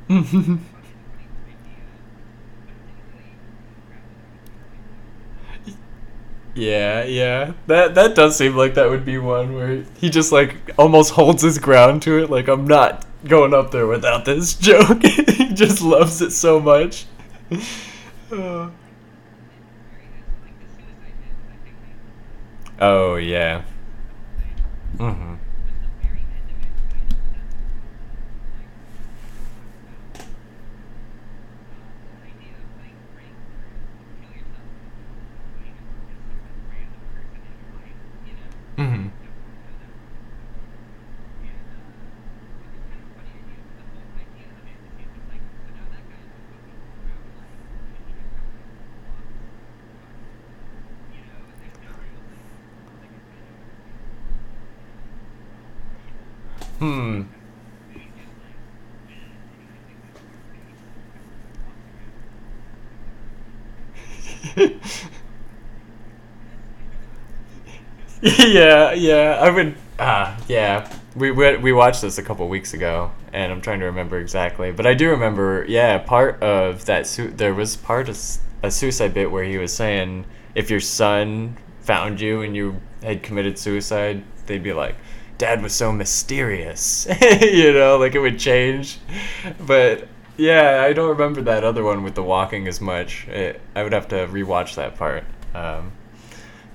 Yeah, 6.55 7.03
yeah. 7.03 7.53
That 7.67 7.95
that 7.95 8.13
does 8.15 8.37
seem 8.37 8.55
like 8.55 8.75
that 8.75 8.89
would 8.89 9.03
be 9.05 9.17
one 9.17 9.55
where 9.55 9.83
he 9.97 10.09
just 10.09 10.31
like 10.31 10.55
almost 10.77 11.11
holds 11.11 11.41
his 11.41 11.57
ground 11.57 12.03
to 12.03 12.19
it 12.23 12.29
like 12.29 12.47
I'm 12.47 12.67
not 12.67 13.05
going 13.25 13.53
up 13.55 13.71
there 13.71 13.87
without 13.87 14.25
this 14.25 14.53
joke. 14.53 15.01
he 15.03 15.53
just 15.53 15.81
loves 15.81 16.21
it 16.21 16.31
so 16.31 16.59
much. 16.59 17.05
Uh. 18.31 18.69
Oh, 22.79 23.15
yeah. 23.15 23.63
Mhm. 24.99 25.37
Mhm. 38.77 39.11
Hmm. 56.79 57.23
yeah, 68.47 68.91
yeah. 68.93 69.39
I 69.41 69.49
would. 69.49 69.75
Ah, 69.99 70.37
yeah. 70.47 70.91
We, 71.15 71.31
we 71.31 71.55
we 71.57 71.71
watched 71.71 72.01
this 72.01 72.17
a 72.17 72.23
couple 72.23 72.47
weeks 72.49 72.73
ago, 72.73 73.11
and 73.31 73.51
I'm 73.51 73.61
trying 73.61 73.79
to 73.79 73.85
remember 73.85 74.19
exactly, 74.19 74.71
but 74.71 74.85
I 74.85 74.93
do 74.93 75.09
remember. 75.11 75.65
Yeah, 75.67 75.97
part 75.99 76.41
of 76.43 76.85
that 76.85 77.07
suit. 77.07 77.37
There 77.37 77.53
was 77.53 77.77
part 77.77 78.09
of 78.09 78.19
a 78.63 78.71
suicide 78.71 79.13
bit 79.13 79.31
where 79.31 79.43
he 79.45 79.57
was 79.57 79.73
saying 79.73 80.25
if 80.55 80.69
your 80.69 80.79
son 80.79 81.57
found 81.81 82.19
you 82.19 82.41
and 82.41 82.55
you 82.55 82.81
had 83.01 83.23
committed 83.23 83.57
suicide, 83.57 84.23
they'd 84.47 84.63
be 84.63 84.73
like, 84.73 84.95
"Dad 85.37 85.61
was 85.61 85.73
so 85.73 85.91
mysterious," 85.91 87.07
you 87.41 87.71
know, 87.71 87.97
like 87.97 88.15
it 88.15 88.19
would 88.19 88.39
change. 88.39 88.97
But 89.65 90.07
yeah, 90.35 90.83
I 90.85 90.91
don't 90.91 91.09
remember 91.09 91.41
that 91.43 91.63
other 91.63 91.83
one 91.83 92.03
with 92.03 92.15
the 92.15 92.23
walking 92.23 92.67
as 92.67 92.81
much. 92.81 93.25
It, 93.29 93.61
I 93.75 93.83
would 93.83 93.93
have 93.93 94.09
to 94.09 94.27
rewatch 94.27 94.75
that 94.75 94.97
part. 94.97 95.23
Um, 95.53 95.91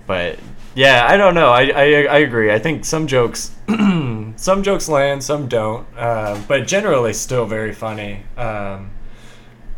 but 0.09 0.41
yeah, 0.75 1.07
I 1.09 1.17
don't 1.17 1.35
know. 1.35 1.51
I, 1.51 1.67
I, 1.67 1.85
I 2.03 2.19
agree. 2.19 2.51
I 2.51 2.59
think 2.59 2.85
some 2.85 3.07
jokes 3.07 3.53
some 4.37 4.63
jokes 4.63 4.89
land, 4.89 5.23
some 5.23 5.47
don't. 5.47 5.87
Uh, 5.97 6.41
but 6.49 6.67
generally, 6.67 7.13
still 7.13 7.47
very 7.47 7.75
funny. 7.75 8.25
Um, 8.37 8.91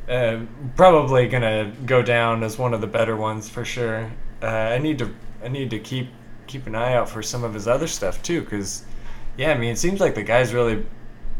uh, 0.08 0.40
probably 0.76 1.28
gonna 1.28 1.72
go 1.84 2.00
down 2.00 2.42
as 2.42 2.58
one 2.58 2.72
of 2.72 2.80
the 2.80 2.86
better 2.86 3.16
ones 3.16 3.48
for 3.48 3.64
sure. 3.64 4.10
Uh, 4.42 4.46
I 4.46 4.78
need 4.78 4.98
to 4.98 5.14
I 5.44 5.48
need 5.48 5.70
to 5.70 5.78
keep 5.78 6.08
keep 6.46 6.66
an 6.66 6.74
eye 6.74 6.94
out 6.94 7.08
for 7.08 7.22
some 7.22 7.44
of 7.44 7.52
his 7.52 7.68
other 7.68 7.86
stuff 7.86 8.22
too, 8.22 8.42
because 8.42 8.84
yeah, 9.36 9.52
I 9.52 9.58
mean, 9.58 9.72
it 9.72 9.78
seems 9.78 10.00
like 10.00 10.14
the 10.14 10.22
guy's 10.22 10.54
really 10.54 10.86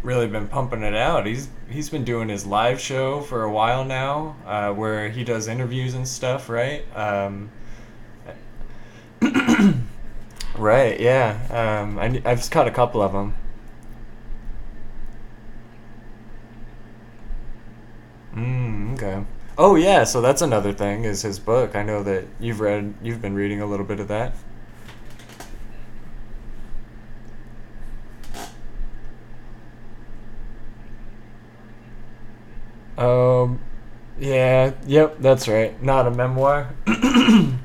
really 0.03 0.27
been 0.27 0.49
pumping 0.49 0.83
it 0.83 0.95
out. 0.95 1.27
He's 1.27 1.49
he's 1.69 1.91
been 1.91 2.05
doing 2.05 2.29
his 2.29 2.47
live 2.47 2.81
show 2.81 3.21
for 3.21 3.45
a 3.45 3.53
while 3.53 3.85
now, 3.85 4.37
uh, 4.47 4.73
where 4.73 5.09
he 5.09 5.23
does 5.25 5.47
interviews 5.47 5.95
and 5.95 6.07
stuff, 6.09 6.49
right? 6.49 6.85
Um, 6.97 7.51
Right. 10.57 11.01
Yeah. 11.01 11.39
Um, 11.51 11.99
I, 11.99 12.07
I've 12.25 12.39
just 12.39 12.53
caught 12.53 12.69
a 12.69 12.73
couple 12.73 13.03
of 13.03 13.13
them. 13.13 13.35
Mm, 18.35 18.95
okay. 18.95 19.25
Oh 19.59 19.77
yeah. 19.77 20.05
So 20.05 20.21
that's 20.21 20.43
another 20.43 20.73
thing 20.73 21.05
is 21.05 21.23
his 21.23 21.39
book. 21.39 21.75
I 21.77 21.83
know 21.83 22.03
that 22.03 22.25
you've 22.39 22.61
read. 22.61 22.95
You've 23.03 23.23
been 23.23 23.35
reading 23.35 23.61
a 23.61 23.67
little 23.67 23.87
bit 23.87 24.01
of 24.01 24.09
that. 24.09 24.35
Um. 32.99 33.61
Yeah. 34.19 34.73
Yep. 34.87 35.17
That's 35.21 35.49
right. 35.49 35.81
Not 35.83 36.07
a 36.07 36.11
memoir. 36.11 36.71
hmm. 36.87 37.57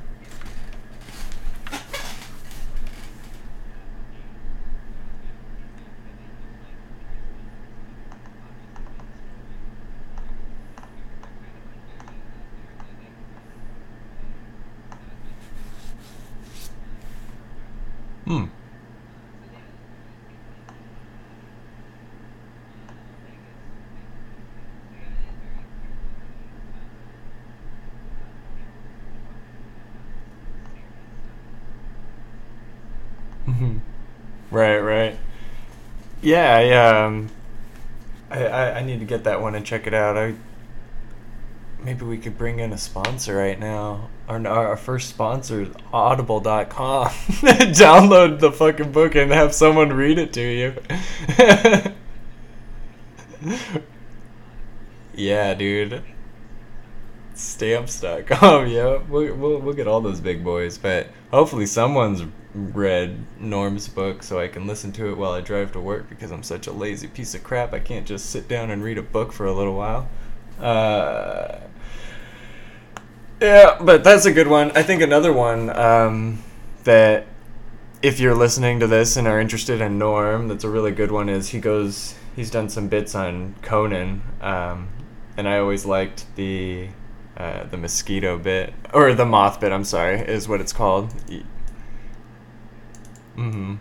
hmm 33.45 33.77
Right. 34.51 34.79
Right. 34.79 35.17
Yeah. 36.25 36.55
I 36.55 37.03
um. 37.03 37.29
I, 38.29 38.45
I 38.45 38.77
I 38.79 38.83
need 38.83 38.99
to 38.99 39.05
get 39.05 39.23
that 39.25 39.41
one 39.41 39.55
and 39.55 39.65
check 39.65 39.87
it 39.87 39.93
out. 39.93 40.17
I 40.17 40.33
Maybe 41.85 42.03
we 42.03 42.17
could 42.17 42.35
bring 42.35 42.57
in 42.57 42.73
a 42.73 42.79
sponsor 42.79 43.35
right 43.35 43.59
now. 43.59 44.09
Our, 44.27 44.47
our 44.47 44.75
first 44.75 45.07
sponsor 45.07 45.61
is 45.61 45.69
audible.com. 45.93 47.07
Download 47.09 48.39
the 48.39 48.51
fucking 48.51 48.91
book 48.91 49.13
and 49.13 49.29
have 49.31 49.53
someone 49.53 49.93
read 49.93 50.17
it 50.17 50.33
to 50.33 50.41
you. 50.41 50.73
yeah, 55.13 55.53
dude. 55.53 56.01
Stamps.com, 57.35 58.67
yeah. 58.69 58.99
We'll, 59.07 59.35
we'll, 59.35 59.59
we'll 59.59 59.75
get 59.75 59.87
all 59.87 60.01
those 60.01 60.19
big 60.19 60.43
boys, 60.43 60.79
but 60.79 61.07
hopefully 61.29 61.67
someone's 61.67 62.23
read 62.55 63.17
Norm's 63.39 63.87
book 63.87 64.23
so 64.23 64.39
I 64.39 64.47
can 64.47 64.65
listen 64.65 64.91
to 64.93 65.09
it 65.09 65.17
while 65.17 65.33
I 65.33 65.41
drive 65.41 65.73
to 65.73 65.79
work 65.79 66.09
because 66.09 66.31
I'm 66.31 66.43
such 66.43 66.67
a 66.67 66.71
lazy 66.71 67.07
piece 67.07 67.35
of 67.35 67.43
crap. 67.43 67.73
I 67.73 67.79
can't 67.79 68.07
just 68.07 68.29
sit 68.29 68.47
down 68.47 68.71
and 68.71 68.83
read 68.83 68.97
a 68.97 69.03
book 69.03 69.33
for 69.33 69.45
a 69.45 69.53
little 69.53 69.75
while. 69.75 70.07
Uh, 70.59 71.59
yeah, 73.41 73.77
but 73.81 74.03
that's 74.03 74.25
a 74.25 74.31
good 74.31 74.47
one. 74.47 74.71
I 74.71 74.83
think 74.83 75.01
another 75.01 75.33
one 75.33 75.69
um, 75.77 76.41
that 76.85 77.27
if 78.01 78.19
you're 78.19 78.35
listening 78.35 78.79
to 78.79 78.87
this 78.87 79.17
and 79.17 79.27
are 79.27 79.39
interested 79.39 79.81
in 79.81 79.97
Norm, 79.97 80.47
that's 80.47 80.63
a 80.63 80.69
really 80.69 80.91
good 80.91 81.11
one. 81.11 81.27
Is 81.27 81.49
he 81.49 81.59
goes? 81.59 82.15
He's 82.35 82.49
done 82.49 82.69
some 82.69 82.87
bits 82.87 83.15
on 83.15 83.55
Conan, 83.61 84.21
um, 84.41 84.89
and 85.37 85.47
I 85.47 85.57
always 85.57 85.85
liked 85.85 86.25
the 86.35 86.89
uh, 87.35 87.63
the 87.63 87.77
mosquito 87.77 88.37
bit 88.37 88.73
or 88.93 89.13
the 89.13 89.25
moth 89.25 89.59
bit. 89.59 89.71
I'm 89.73 89.83
sorry, 89.83 90.19
is 90.19 90.47
what 90.47 90.61
it's 90.61 90.73
called. 90.73 91.13
Mm-hmm. 93.37 93.75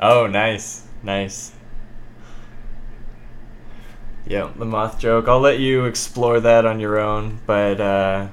Oh, 0.00 0.26
nice, 0.26 0.86
nice. 1.02 1.52
Yeah, 4.26 4.50
the 4.56 4.64
moth 4.64 4.98
joke. 4.98 5.28
I'll 5.28 5.40
let 5.40 5.58
you 5.58 5.84
explore 5.84 6.40
that 6.40 6.64
on 6.64 6.80
your 6.80 6.98
own, 6.98 7.40
but 7.46 7.80
uh, 7.80 8.28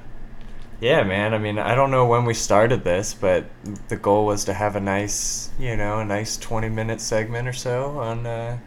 Yeah, 0.80 1.04
man. 1.04 1.34
I 1.34 1.38
mean, 1.38 1.58
I 1.58 1.74
don't 1.76 1.90
know 1.92 2.06
when 2.06 2.24
we 2.26 2.34
started 2.34 2.84
this, 2.84 3.14
but 3.14 3.46
the 3.88 3.96
goal 3.96 4.26
was 4.26 4.44
to 4.46 4.54
have 4.54 4.76
a 4.76 4.80
nice, 4.80 5.50
you 5.58 5.76
know, 5.76 6.00
a 6.00 6.06
nice 6.06 6.36
20 6.38 6.68
minute 6.70 7.00
segment 7.00 7.48
or 7.48 7.54
so 7.54 7.98
on 8.00 8.26
uh, 8.26 8.58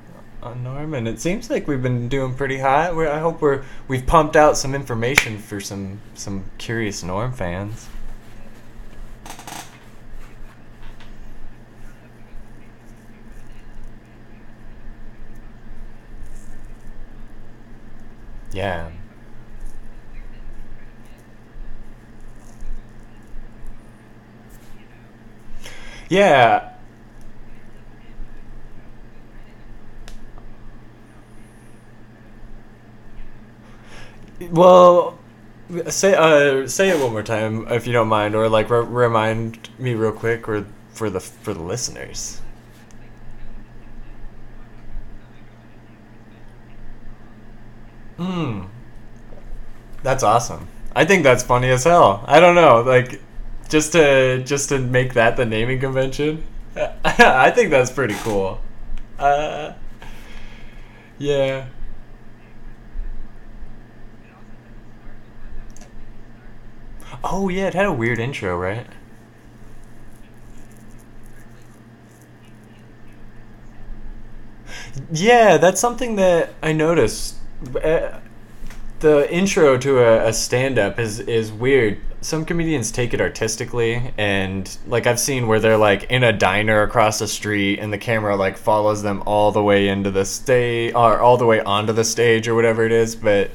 on 0.43 0.63
Norm, 0.63 0.95
and 0.95 1.07
it 1.07 1.21
seems 1.21 1.49
like 1.51 1.67
we've 1.67 1.83
been 1.83 2.09
doing 2.09 2.35
pretty 2.35 2.59
hot. 2.59 2.95
We're, 2.95 3.09
I 3.09 3.19
hope 3.19 3.41
we're 3.41 3.65
we've 3.89 4.07
pumped 4.07 4.35
out 4.37 4.57
some 4.57 4.75
information 4.75 5.39
for 5.39 5.61
some 5.61 6.01
some 6.15 6.45
curious 6.59 7.03
Norm 7.03 7.33
fans. 7.33 7.90
Yeah. 18.53 18.89
Yeah. 26.09 26.73
Well, 34.51 35.17
say 35.89 36.15
uh 36.15 36.67
say 36.67 36.89
it 36.89 36.99
one 37.01 37.11
more 37.11 37.23
time 37.23 37.67
if 37.69 37.87
you 37.87 37.93
don't 37.93 38.07
mind, 38.07 38.35
or 38.35 38.49
like 38.49 38.69
re- 38.69 38.79
remind 38.83 39.69
me 39.79 39.93
real 39.93 40.11
quick, 40.11 40.47
or 40.49 40.65
for 40.93 41.09
the 41.09 41.19
for 41.19 41.53
the 41.53 41.61
listeners. 41.63 42.40
Hmm. 48.21 48.67
That's 50.03 50.23
awesome. 50.23 50.67
I 50.95 51.05
think 51.05 51.23
that's 51.23 51.43
funny 51.43 51.69
as 51.69 51.83
hell. 51.83 52.23
I 52.27 52.39
don't 52.39 52.55
know, 52.55 52.81
like 52.81 53.21
just 53.69 53.93
to 53.93 54.43
just 54.43 54.69
to 54.69 54.79
make 54.79 55.13
that 55.13 55.37
the 55.37 55.45
naming 55.45 55.79
convention. 55.79 56.43
I 57.05 57.51
think 57.51 57.69
that's 57.69 57.91
pretty 57.91 58.15
cool. 58.15 58.59
Uh, 59.19 59.73
yeah. 61.19 61.65
Oh 67.23 67.49
yeah, 67.49 67.65
it 67.67 67.73
had 67.73 67.85
a 67.87 67.91
weird 67.93 68.19
intro, 68.19 68.55
right? 68.57 68.85
Yeah, 75.11 75.57
that's 75.57 75.79
something 75.79 76.15
that 76.15 76.53
I 76.61 76.73
noticed. 76.73 77.35
Uh, 77.83 78.19
the 78.99 79.31
intro 79.31 79.77
to 79.77 79.99
a, 79.99 80.27
a 80.29 80.33
stand-up 80.33 80.99
is 80.99 81.19
is 81.19 81.51
weird. 81.51 81.99
Some 82.21 82.45
comedians 82.45 82.91
take 82.91 83.13
it 83.13 83.21
artistically, 83.21 84.13
and 84.17 84.77
like 84.87 85.07
I've 85.07 85.19
seen 85.19 85.47
where 85.47 85.59
they're 85.59 85.77
like 85.77 86.03
in 86.03 86.23
a 86.23 86.31
diner 86.31 86.83
across 86.83 87.19
the 87.19 87.27
street, 87.27 87.79
and 87.79 87.91
the 87.91 87.97
camera 87.97 88.35
like 88.35 88.57
follows 88.57 89.01
them 89.01 89.23
all 89.25 89.51
the 89.51 89.63
way 89.63 89.87
into 89.87 90.11
the 90.11 90.25
stage, 90.25 90.93
or 90.93 91.19
all 91.19 91.37
the 91.37 91.45
way 91.47 91.61
onto 91.61 91.93
the 91.93 92.03
stage, 92.03 92.47
or 92.47 92.55
whatever 92.55 92.85
it 92.85 92.91
is. 92.91 93.15
But 93.15 93.51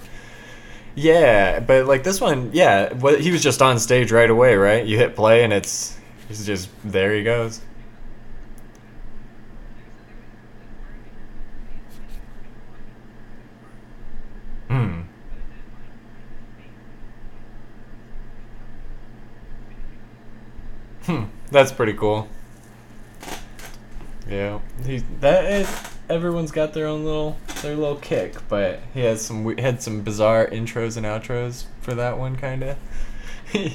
yeah, 0.94 1.60
but 1.60 1.86
like 1.86 2.02
this 2.04 2.20
one, 2.20 2.50
yeah, 2.52 2.92
he 3.18 3.30
was 3.30 3.42
just 3.42 3.62
on 3.62 3.78
stage 3.78 4.10
right 4.12 4.30
away, 4.30 4.56
right? 4.56 4.84
You 4.84 4.98
hit 4.98 5.14
play, 5.14 5.44
and 5.44 5.52
it's 5.52 5.96
he's 6.28 6.46
just 6.46 6.68
there. 6.84 7.14
He 7.14 7.22
goes. 7.22 7.60
Hmm. 14.68 15.02
Hmm. 21.04 21.24
That's 21.50 21.72
pretty 21.72 21.94
cool. 21.94 22.28
Yeah, 24.28 24.60
he 24.84 24.98
that 25.20 25.44
is, 25.44 25.82
everyone's 26.08 26.50
got 26.50 26.74
their 26.74 26.86
own 26.86 27.04
little 27.04 27.36
their 27.62 27.76
little 27.76 27.96
kick, 27.96 28.36
but 28.48 28.80
he 28.92 29.00
has 29.00 29.24
some 29.24 29.56
had 29.56 29.82
some 29.82 30.02
bizarre 30.02 30.46
intros 30.48 30.96
and 30.96 31.06
outros 31.06 31.64
for 31.80 31.94
that 31.94 32.18
one, 32.18 32.36
kind 32.36 32.62
of. 32.64 32.76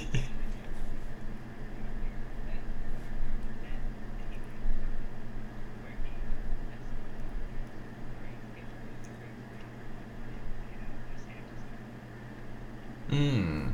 Hmm. 13.10 13.72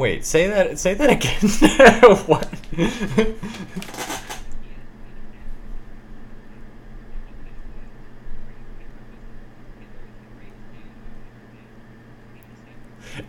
Wait, 0.00 0.24
say 0.24 0.46
that 0.46 0.78
say 0.78 0.94
that 0.94 1.10
again. 1.10 2.16
what? 2.26 2.48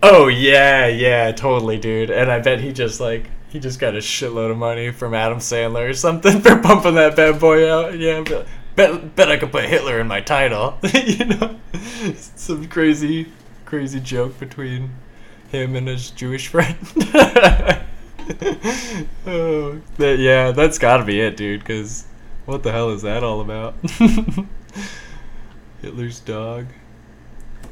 Oh 0.01 0.27
yeah, 0.29 0.87
yeah, 0.87 1.33
totally, 1.33 1.77
dude. 1.77 2.09
And 2.09 2.31
I 2.31 2.39
bet 2.39 2.61
he 2.61 2.71
just 2.71 3.01
like 3.01 3.29
he 3.49 3.59
just 3.59 3.77
got 3.77 3.95
a 3.95 3.97
shitload 3.97 4.51
of 4.51 4.57
money 4.57 4.91
from 4.91 5.13
Adam 5.13 5.39
Sandler 5.39 5.89
or 5.89 5.93
something 5.93 6.39
for 6.41 6.57
pumping 6.57 6.95
that 6.95 7.17
bad 7.17 7.37
boy 7.41 7.69
out. 7.69 7.99
Yeah, 7.99 8.21
bet 8.21 8.47
bet, 8.77 9.15
bet 9.17 9.29
I 9.29 9.35
could 9.35 9.51
put 9.51 9.65
Hitler 9.65 9.99
in 9.99 10.07
my 10.07 10.21
title. 10.21 10.77
you 10.93 11.25
know, 11.25 11.59
some 12.13 12.69
crazy 12.69 13.27
crazy 13.65 13.99
joke 13.99 14.39
between 14.39 14.91
him 15.51 15.75
and 15.75 15.87
his 15.87 16.11
Jewish 16.11 16.47
friend. 16.47 16.77
oh, 19.27 19.81
that, 19.97 20.19
yeah, 20.19 20.51
that's 20.51 20.77
got 20.77 20.97
to 20.97 21.03
be 21.03 21.19
it, 21.19 21.37
dude. 21.37 21.59
Because 21.59 22.05
what 22.45 22.63
the 22.63 22.71
hell 22.71 22.89
is 22.89 23.03
that 23.03 23.23
all 23.23 23.41
about? 23.41 23.75
Hitler's 25.81 26.19
dog, 26.19 26.67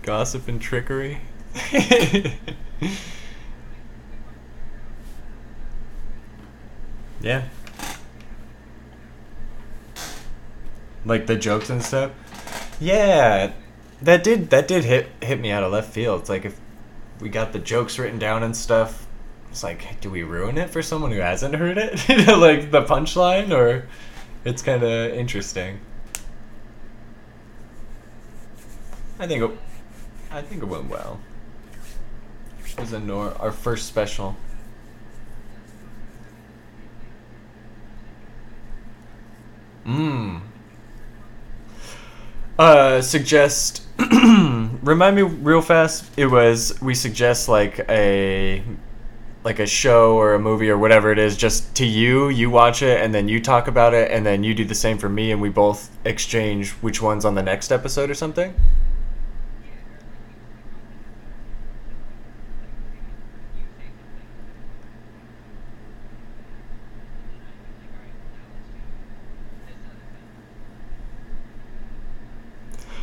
gossip 0.02 0.48
and 0.48 0.62
trickery. 0.62 1.20
yeah. 7.22 7.44
Like 11.06 11.28
the 11.28 11.36
jokes 11.36 11.70
and 11.70 11.84
stuff. 11.84 12.12
Yeah, 12.80 13.52
that 14.02 14.24
did 14.24 14.50
that 14.50 14.68
did 14.68 14.86
hit 14.86 15.08
hit 15.22 15.40
me 15.40 15.52
out 15.52 15.64
of 15.64 15.72
left 15.72 15.92
field. 15.92 16.22
It's 16.22 16.30
like 16.30 16.46
if 16.46 16.60
we 17.20 17.30
got 17.30 17.52
the 17.54 17.60
jokes 17.60 18.00
written 18.00 18.20
down 18.20 18.44
and 18.44 18.56
stuff. 18.56 19.08
It's 19.52 19.64
like, 19.64 20.00
do 20.00 20.10
we 20.10 20.24
ruin 20.24 20.58
it 20.58 20.70
for 20.70 20.82
someone 20.82 21.12
who 21.12 21.20
hasn't 21.20 21.56
heard 21.56 21.78
it? 21.78 21.94
like 22.38 22.72
the 22.72 22.84
punchline, 22.84 23.52
or 23.56 23.88
it's 24.46 24.62
kind 24.62 24.84
of 24.84 25.14
interesting. 25.14 25.80
I 29.18 29.28
think 29.28 29.44
it, 29.44 29.58
I 30.32 30.42
think 30.42 30.64
it 30.64 30.66
went 30.66 30.90
well. 30.90 31.20
It 32.66 32.80
was 32.80 32.94
a 32.94 33.38
our 33.40 33.52
first 33.52 33.88
special. 33.88 34.38
Mmm. 39.86 40.42
Uh, 42.60 43.02
suggest. 43.02 43.84
remind 44.84 45.16
me 45.16 45.22
real 45.22 45.62
fast. 45.62 46.04
It 46.18 46.26
was 46.26 46.80
we 46.82 46.94
suggest 46.94 47.48
like 47.48 47.80
a 47.88 48.62
like 49.46 49.60
a 49.60 49.66
show 49.66 50.18
or 50.18 50.34
a 50.34 50.40
movie 50.40 50.70
or 50.70 50.78
whatever 50.78 51.10
it 51.10 51.18
is 51.18 51.38
just 51.38 51.74
to 51.74 51.86
you 51.86 52.28
you 52.28 52.50
watch 52.50 52.82
it 52.82 53.02
and 53.02 53.16
then 53.16 53.30
you 53.30 53.40
talk 53.40 53.70
about 53.70 53.94
it 53.94 54.12
and 54.12 54.26
then 54.26 54.44
you 54.44 54.54
do 54.54 54.66
the 54.66 54.76
same 54.76 54.98
for 54.98 55.08
me 55.08 55.32
and 55.32 55.42
we 55.42 55.48
both 55.48 55.90
exchange 56.04 56.72
which 56.82 57.02
one's 57.02 57.24
on 57.24 57.36
the 57.36 57.42
next 57.42 57.72
episode 57.72 58.10
or 58.10 58.14
something 58.14 58.54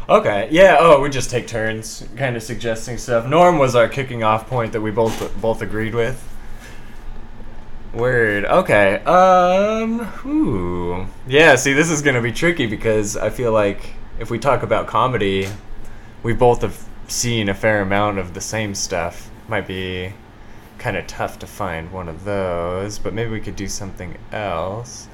Okay. 0.08 0.48
Yeah. 0.52 0.76
Oh, 0.78 1.00
we 1.00 1.10
just 1.10 1.30
take 1.30 1.48
turns, 1.48 2.06
kind 2.16 2.36
of 2.36 2.42
suggesting 2.42 2.96
stuff. 2.96 3.26
Norm 3.26 3.58
was 3.58 3.74
our 3.74 3.88
kicking 3.88 4.22
off 4.22 4.46
point 4.46 4.72
that 4.72 4.80
we 4.80 4.92
both 4.92 5.40
both 5.40 5.62
agreed 5.62 5.94
with. 5.94 6.22
Word. 7.92 8.44
Okay. 8.44 8.96
Um. 9.04 10.08
Ooh. 10.24 11.06
Yeah. 11.26 11.56
See, 11.56 11.72
this 11.72 11.90
is 11.90 12.02
gonna 12.02 12.22
be 12.22 12.30
tricky 12.30 12.66
because 12.66 13.16
I 13.16 13.30
feel 13.30 13.50
like 13.50 13.94
if 14.20 14.30
we 14.30 14.38
talk 14.38 14.62
about 14.62 14.86
comedy, 14.86 15.48
we 16.22 16.32
both 16.34 16.62
have 16.62 16.84
seen 17.08 17.48
a 17.48 17.54
fair 17.54 17.80
amount 17.80 18.18
of 18.18 18.32
the 18.34 18.40
same 18.40 18.74
stuff. 18.74 19.28
Might 19.48 19.66
be 19.66 20.12
kind 20.78 20.96
of 20.96 21.06
tough 21.06 21.38
to 21.40 21.46
find 21.46 21.90
one 21.90 22.08
of 22.08 22.24
those, 22.24 22.98
but 22.98 23.12
maybe 23.12 23.30
we 23.30 23.40
could 23.40 23.56
do 23.56 23.66
something 23.66 24.16
else. 24.30 25.08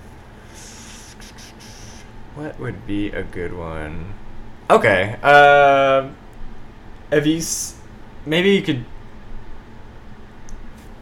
What 2.34 2.58
would 2.58 2.86
be 2.86 3.10
a 3.10 3.22
good 3.22 3.52
one? 3.56 4.14
Okay. 4.72 5.16
Uh, 5.22 6.08
have 7.10 7.26
you? 7.26 7.38
S- 7.38 7.76
maybe 8.24 8.50
you 8.52 8.62
could 8.62 8.84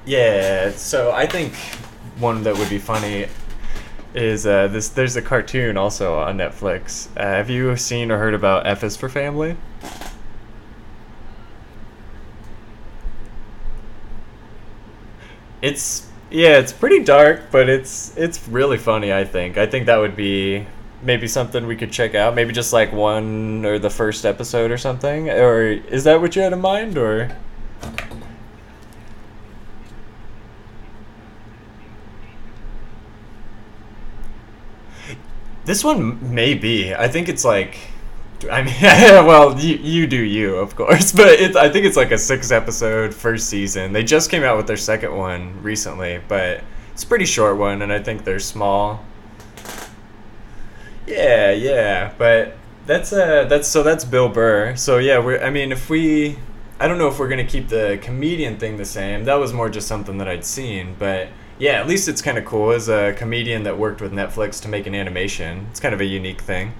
Yeah, 0.06 0.72
so 0.72 1.12
I 1.12 1.26
think 1.26 1.54
one 2.18 2.42
that 2.44 2.56
would 2.56 2.68
be 2.68 2.78
funny 2.78 3.26
is 4.14 4.46
uh, 4.46 4.68
this. 4.68 4.88
There's 4.88 5.16
a 5.16 5.22
cartoon 5.22 5.76
also 5.76 6.18
on 6.18 6.38
Netflix. 6.38 7.08
Uh, 7.16 7.22
have 7.22 7.50
you 7.50 7.76
seen 7.76 8.10
or 8.10 8.18
heard 8.18 8.34
about 8.34 8.66
F 8.66 8.82
is 8.84 8.96
for 8.96 9.08
Family? 9.08 9.56
It's 15.62 16.06
yeah, 16.30 16.58
it's 16.58 16.72
pretty 16.72 17.02
dark, 17.02 17.50
but 17.50 17.68
it's 17.68 18.16
it's 18.16 18.46
really 18.48 18.78
funny. 18.78 19.12
I 19.12 19.24
think. 19.24 19.58
I 19.58 19.66
think 19.66 19.86
that 19.86 19.96
would 19.98 20.16
be 20.16 20.66
maybe 21.02 21.26
something 21.26 21.66
we 21.66 21.76
could 21.76 21.92
check 21.92 22.14
out. 22.14 22.34
Maybe 22.34 22.52
just 22.52 22.72
like 22.72 22.92
one 22.92 23.64
or 23.64 23.78
the 23.78 23.90
first 23.90 24.24
episode 24.24 24.70
or 24.70 24.78
something. 24.78 25.30
Or 25.30 25.62
is 25.62 26.04
that 26.04 26.20
what 26.20 26.36
you 26.36 26.42
had 26.42 26.52
in 26.52 26.60
mind? 26.60 26.98
Or 26.98 27.36
this 35.64 35.84
one 35.84 36.34
may 36.34 36.54
be. 36.54 36.94
I 36.94 37.08
think 37.08 37.28
it's 37.28 37.44
like. 37.44 37.78
I 38.50 38.62
mean, 38.62 38.74
well, 39.26 39.58
you, 39.60 39.76
you 39.76 40.06
do 40.06 40.16
you, 40.16 40.56
of 40.56 40.74
course, 40.74 41.12
but 41.16 41.28
it's, 41.28 41.56
I 41.56 41.68
think 41.68 41.84
it's 41.84 41.96
like 41.96 42.10
a 42.10 42.16
six 42.16 42.50
episode 42.50 43.14
first 43.14 43.50
season. 43.50 43.92
They 43.92 44.02
just 44.02 44.30
came 44.30 44.42
out 44.42 44.56
with 44.56 44.66
their 44.66 44.78
second 44.78 45.14
one 45.14 45.62
recently, 45.62 46.22
but 46.26 46.64
it's 46.92 47.02
a 47.02 47.06
pretty 47.06 47.26
short 47.26 47.58
one, 47.58 47.82
and 47.82 47.92
I 47.92 48.02
think 48.02 48.24
they're 48.24 48.38
small. 48.38 49.04
Yeah, 51.10 51.50
yeah, 51.50 52.12
but 52.18 52.56
that's 52.86 53.12
uh 53.12 53.44
that's 53.44 53.68
so 53.68 53.82
that's 53.82 54.04
Bill 54.04 54.28
Burr. 54.28 54.76
So 54.76 54.98
yeah, 54.98 55.18
we're 55.18 55.40
I 55.42 55.50
mean 55.50 55.72
if 55.72 55.90
we 55.90 56.38
I 56.78 56.88
don't 56.88 56.98
know 56.98 57.08
if 57.08 57.18
we're 57.18 57.28
gonna 57.28 57.44
keep 57.44 57.68
the 57.68 57.98
comedian 58.02 58.58
thing 58.58 58.76
the 58.76 58.84
same. 58.84 59.24
That 59.24 59.34
was 59.34 59.52
more 59.52 59.68
just 59.68 59.88
something 59.88 60.18
that 60.18 60.28
I'd 60.28 60.44
seen, 60.44 60.94
but 60.98 61.28
yeah, 61.58 61.72
at 61.80 61.86
least 61.88 62.08
it's 62.08 62.22
kind 62.22 62.38
of 62.38 62.44
cool 62.44 62.70
as 62.72 62.88
a 62.88 63.12
comedian 63.14 63.64
that 63.64 63.76
worked 63.78 64.00
with 64.00 64.12
Netflix 64.12 64.60
to 64.62 64.68
make 64.68 64.86
an 64.86 64.94
animation. 64.94 65.66
It's 65.70 65.80
kind 65.80 65.94
of 65.94 66.00
a 66.00 66.04
unique 66.06 66.40
thing. 66.40 66.72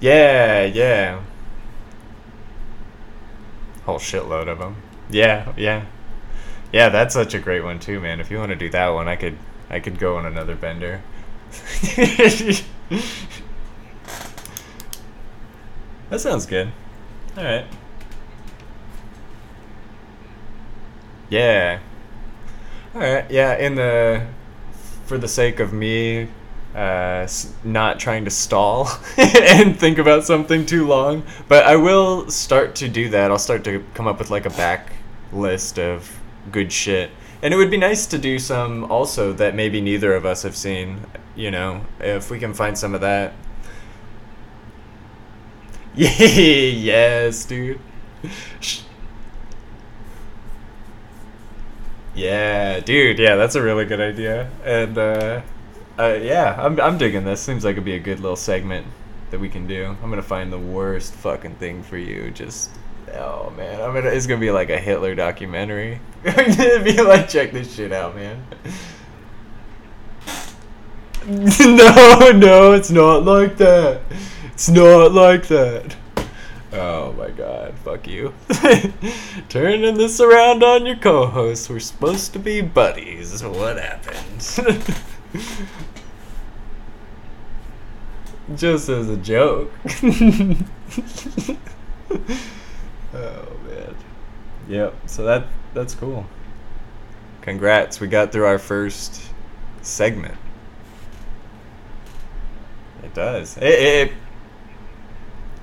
Yeah, 0.00 0.64
yeah. 0.64 1.20
Whole 3.86 3.98
shitload 3.98 4.48
of 4.48 4.58
them. 4.58 4.76
Yeah, 5.10 5.52
yeah. 5.56 5.86
Yeah, 6.72 6.90
that's 6.90 7.14
such 7.14 7.34
a 7.34 7.38
great 7.38 7.64
one 7.64 7.80
too, 7.80 8.00
man. 8.00 8.20
If 8.20 8.30
you 8.30 8.38
want 8.38 8.50
to 8.50 8.56
do 8.56 8.68
that 8.70 8.88
one, 8.88 9.08
I 9.08 9.16
could 9.16 9.38
I 9.70 9.80
could 9.80 9.98
go 9.98 10.16
on 10.16 10.26
another 10.26 10.54
bender. 10.54 11.02
that 16.10 16.20
sounds 16.20 16.46
good. 16.46 16.70
All 17.36 17.44
right. 17.44 17.66
Yeah. 21.30 21.80
All 22.94 23.00
right. 23.00 23.30
Yeah, 23.30 23.56
in 23.56 23.74
the 23.74 24.26
for 25.04 25.18
the 25.18 25.28
sake 25.28 25.60
of 25.60 25.72
me 25.72 26.28
uh, 26.74 27.26
not 27.64 27.98
trying 27.98 28.24
to 28.24 28.30
stall 28.30 28.88
and 29.16 29.78
think 29.78 29.98
about 29.98 30.24
something 30.24 30.66
too 30.66 30.86
long, 30.86 31.22
but 31.48 31.64
I 31.64 31.76
will 31.76 32.30
start 32.30 32.74
to 32.76 32.88
do 32.88 33.08
that. 33.10 33.30
I'll 33.30 33.38
start 33.38 33.64
to 33.64 33.84
come 33.94 34.06
up 34.06 34.18
with 34.18 34.30
like 34.30 34.46
a 34.46 34.50
back 34.50 34.92
list 35.32 35.78
of 35.78 36.18
good 36.50 36.72
shit. 36.72 37.10
And 37.42 37.54
it 37.54 37.56
would 37.56 37.70
be 37.70 37.76
nice 37.76 38.06
to 38.06 38.18
do 38.18 38.38
some 38.38 38.90
also 38.90 39.32
that 39.34 39.54
maybe 39.54 39.80
neither 39.80 40.14
of 40.14 40.26
us 40.26 40.42
have 40.42 40.56
seen, 40.56 41.06
you 41.36 41.50
know, 41.50 41.84
if 42.00 42.30
we 42.30 42.38
can 42.38 42.52
find 42.52 42.76
some 42.76 42.94
of 42.94 43.00
that. 43.00 43.32
yes, 45.94 47.44
dude. 47.44 47.80
Yeah, 52.14 52.80
dude. 52.80 53.18
Yeah, 53.18 53.36
that's 53.36 53.54
a 53.54 53.62
really 53.62 53.84
good 53.84 54.00
idea. 54.00 54.50
And 54.64 54.98
uh, 54.98 55.42
uh, 55.98 56.18
yeah, 56.20 56.56
I'm 56.58 56.80
I'm 56.80 56.98
digging 56.98 57.24
this. 57.24 57.40
Seems 57.40 57.64
like 57.64 57.72
it'd 57.72 57.84
be 57.84 57.94
a 57.94 58.00
good 58.00 58.20
little 58.20 58.36
segment 58.36 58.86
that 59.30 59.38
we 59.40 59.48
can 59.48 59.66
do. 59.66 59.96
I'm 60.02 60.10
gonna 60.10 60.22
find 60.22 60.52
the 60.52 60.58
worst 60.58 61.14
fucking 61.14 61.56
thing 61.56 61.82
for 61.82 61.96
you. 61.96 62.30
Just 62.30 62.70
Oh 63.16 63.52
man, 63.56 63.80
I'm 63.80 63.94
gonna. 63.94 64.08
It's 64.10 64.26
gonna 64.26 64.40
be 64.40 64.50
like 64.50 64.70
a 64.70 64.78
Hitler 64.78 65.14
documentary. 65.14 66.00
I'm 66.24 66.34
gonna 66.56 66.82
be 66.82 67.00
like, 67.02 67.28
check 67.28 67.52
this 67.52 67.74
shit 67.74 67.92
out, 67.92 68.14
man. 68.14 68.44
no, 71.26 72.30
no, 72.34 72.72
it's 72.72 72.90
not 72.90 73.24
like 73.24 73.56
that. 73.58 74.00
It's 74.52 74.68
not 74.68 75.12
like 75.12 75.46
that. 75.48 75.94
Oh 76.72 77.12
my 77.14 77.30
god, 77.30 77.74
fuck 77.84 78.06
you. 78.06 78.34
Turning 79.48 79.96
this 79.96 80.20
around 80.20 80.62
on 80.62 80.86
your 80.86 80.96
co 80.96 81.26
host. 81.26 81.70
We're 81.70 81.80
supposed 81.80 82.32
to 82.34 82.38
be 82.38 82.60
buddies. 82.60 83.42
What 83.42 83.78
happened? 83.78 84.42
Just 88.56 88.88
as 88.88 89.08
a 89.08 89.16
joke. 89.16 89.70
Oh 93.18 93.56
man. 93.66 93.94
Yep. 94.68 94.94
So 95.06 95.24
that 95.24 95.46
that's 95.74 95.94
cool. 95.94 96.26
Congrats. 97.42 98.00
We 98.00 98.06
got 98.06 98.30
through 98.32 98.46
our 98.46 98.58
first 98.58 99.22
segment. 99.82 100.36
It 103.02 103.14
does. 103.14 103.56
It, 103.56 103.64
it, 103.64 104.12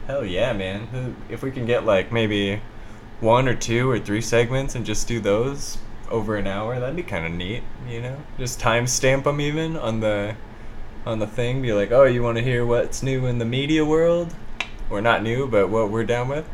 Hell 0.07 0.23
yeah, 0.23 0.53
man. 0.53 1.15
If 1.29 1.41
we 1.41 1.49
can 1.49 1.65
get 1.65 1.83
like 1.83 2.11
maybe 2.11 2.61
one 3.21 3.47
or 3.47 3.55
two 3.55 3.89
or 3.89 3.99
three 3.99 4.21
segments 4.21 4.75
and 4.75 4.85
just 4.85 5.07
do 5.07 5.19
those 5.19 5.79
over 6.11 6.35
an 6.35 6.45
hour, 6.45 6.79
that'd 6.79 6.95
be 6.95 7.01
kind 7.01 7.25
of 7.25 7.31
neat, 7.31 7.63
you 7.87 8.01
know? 8.01 8.17
Just 8.37 8.59
timestamp 8.59 9.23
them 9.23 9.41
even 9.41 9.75
on 9.75 10.01
the 10.01 10.35
on 11.07 11.17
the 11.17 11.25
thing. 11.27 11.61
Be 11.61 11.73
like, 11.73 11.91
oh, 11.91 12.03
you 12.03 12.21
want 12.21 12.37
to 12.37 12.43
hear 12.43 12.65
what's 12.65 13.01
new 13.01 13.25
in 13.25 13.39
the 13.39 13.45
media 13.45 13.83
world? 13.83 14.35
Or 14.91 15.01
not 15.01 15.23
new, 15.23 15.47
but 15.47 15.69
what 15.69 15.89
we're 15.89 16.03
down 16.03 16.27
with. 16.29 16.47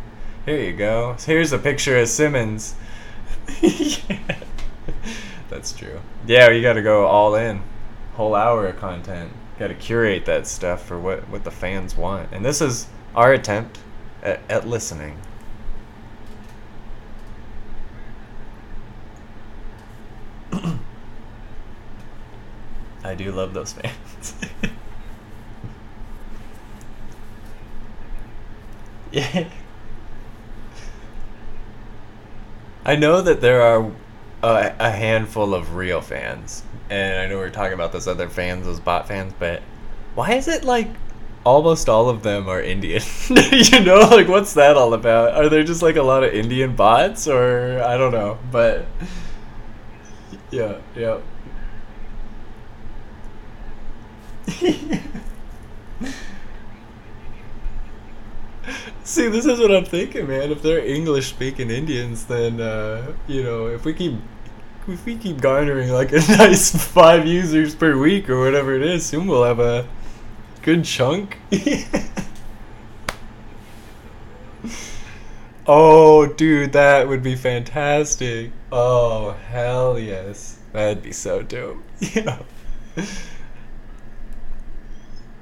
Here 0.45 0.59
you 0.59 0.73
go. 0.73 1.15
Here's 1.23 1.51
a 1.51 1.59
picture 1.59 1.99
of 1.99 2.07
Simmons. 2.07 2.73
yeah. 3.61 4.39
That's 5.51 5.71
true. 5.71 5.99
Yeah, 6.25 6.49
you 6.49 6.63
got 6.63 6.73
to 6.73 6.81
go 6.81 7.05
all 7.05 7.35
in. 7.35 7.61
Whole 8.13 8.33
hour 8.33 8.65
of 8.65 8.77
content. 8.77 9.31
Got 9.59 9.67
to 9.67 9.75
curate 9.75 10.25
that 10.25 10.47
stuff 10.47 10.83
for 10.83 10.99
what 10.99 11.29
what 11.29 11.43
the 11.43 11.51
fans 11.51 11.95
want. 11.95 12.29
And 12.31 12.43
this 12.43 12.59
is 12.59 12.87
our 13.13 13.33
attempt 13.33 13.77
at, 14.23 14.39
at 14.49 14.67
listening. 14.67 15.19
I 23.03 23.13
do 23.13 23.31
love 23.31 23.53
those 23.53 23.73
fans. 23.73 24.35
yeah. 29.11 29.47
I 32.83 32.95
know 32.95 33.21
that 33.21 33.41
there 33.41 33.61
are 33.61 33.91
a, 34.41 34.75
a, 34.79 34.89
handful 34.89 35.53
of 35.53 35.75
real 35.75 36.01
fans, 36.01 36.63
and 36.89 37.19
I 37.19 37.27
know 37.27 37.37
we're 37.37 37.51
talking 37.51 37.73
about 37.73 37.91
those 37.91 38.07
other 38.07 38.27
fans, 38.27 38.65
those 38.65 38.79
bot 38.79 39.07
fans, 39.07 39.33
but 39.37 39.61
why 40.15 40.33
is 40.33 40.47
it 40.47 40.63
like 40.63 40.87
almost 41.43 41.89
all 41.89 42.09
of 42.09 42.23
them 42.23 42.49
are 42.49 42.61
Indian? 42.61 43.03
you 43.29 43.81
know, 43.81 43.99
like 43.99 44.27
what's 44.27 44.53
that 44.55 44.77
all 44.77 44.95
about? 44.95 45.35
Are 45.35 45.47
there 45.47 45.63
just 45.63 45.83
like 45.83 45.95
a 45.95 46.01
lot 46.01 46.23
of 46.23 46.33
Indian 46.33 46.75
bots, 46.75 47.27
or 47.27 47.83
I 47.83 47.97
don't 47.97 48.11
know, 48.11 48.39
but 48.51 48.87
yeah, 50.49 50.77
yeah. 50.95 51.19
See, 59.11 59.27
this 59.27 59.45
is 59.45 59.59
what 59.59 59.75
I'm 59.75 59.83
thinking, 59.83 60.29
man. 60.29 60.53
If 60.53 60.61
they're 60.61 60.79
English 60.79 61.27
speaking 61.27 61.69
Indians, 61.69 62.23
then 62.23 62.61
uh, 62.61 63.11
you 63.27 63.43
know, 63.43 63.67
if 63.67 63.83
we 63.83 63.93
keep 63.93 64.13
if 64.87 65.05
we 65.05 65.17
keep 65.17 65.41
garnering 65.41 65.89
like 65.89 66.13
a 66.13 66.19
nice 66.29 66.73
five 66.73 67.27
users 67.27 67.75
per 67.75 67.97
week 67.97 68.29
or 68.29 68.39
whatever 68.39 68.73
it 68.73 68.81
is, 68.81 69.05
soon 69.05 69.27
we'll 69.27 69.43
have 69.43 69.59
a 69.59 69.85
good 70.61 70.85
chunk. 70.85 71.39
oh, 75.67 76.27
dude, 76.27 76.71
that 76.71 77.05
would 77.09 77.21
be 77.21 77.35
fantastic. 77.35 78.53
Oh, 78.71 79.31
hell 79.31 79.99
yes. 79.99 80.57
That'd 80.71 81.03
be 81.03 81.11
so 81.11 81.41
dope. 81.41 81.83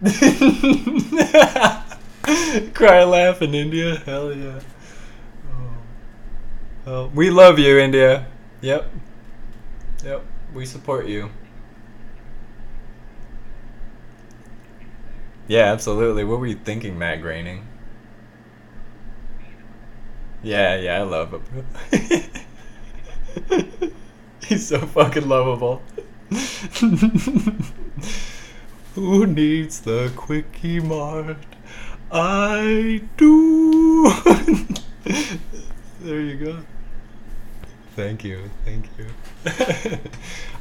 Yeah. 0.01 1.84
Cry, 2.73 3.03
laugh 3.03 3.41
in 3.41 3.53
India. 3.53 3.95
Hell 4.05 4.34
yeah. 4.34 4.59
Oh. 6.86 7.11
We 7.13 7.30
love 7.30 7.59
you, 7.59 7.77
India. 7.77 8.27
Yep. 8.61 8.91
Yep. 10.03 10.25
We 10.53 10.65
support 10.65 11.07
you. 11.07 11.30
Yeah, 15.47 15.71
absolutely. 15.71 16.23
What 16.23 16.39
were 16.39 16.47
you 16.47 16.55
thinking, 16.55 16.97
Matt 16.97 17.21
Groening? 17.21 17.65
Yeah, 20.43 20.75
yeah, 20.77 20.99
I 20.99 21.01
love 21.03 21.32
him. 21.32 21.43
He's 24.47 24.67
so 24.67 24.80
fucking 24.80 25.27
lovable. 25.27 25.82
Who 28.95 29.25
needs 29.27 29.82
the 29.82 30.11
Kwik-E-Mart? 30.15 31.38
I 32.12 33.01
do. 33.18 34.03
there 36.01 36.22
you 36.22 36.36
go. 36.38 36.60
Thank 37.95 38.24
you, 38.24 38.49
thank 38.66 38.86
you. 38.97 39.07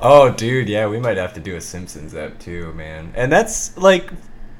oh, 0.00 0.30
dude, 0.30 0.68
yeah, 0.68 0.88
we 0.88 0.98
might 0.98 1.16
have 1.16 1.34
to 1.34 1.40
do 1.40 1.56
a 1.56 1.60
Simpsons 1.60 2.14
app 2.14 2.38
too, 2.38 2.72
man. 2.74 3.12
And 3.14 3.30
that's 3.30 3.76
like, 3.76 4.10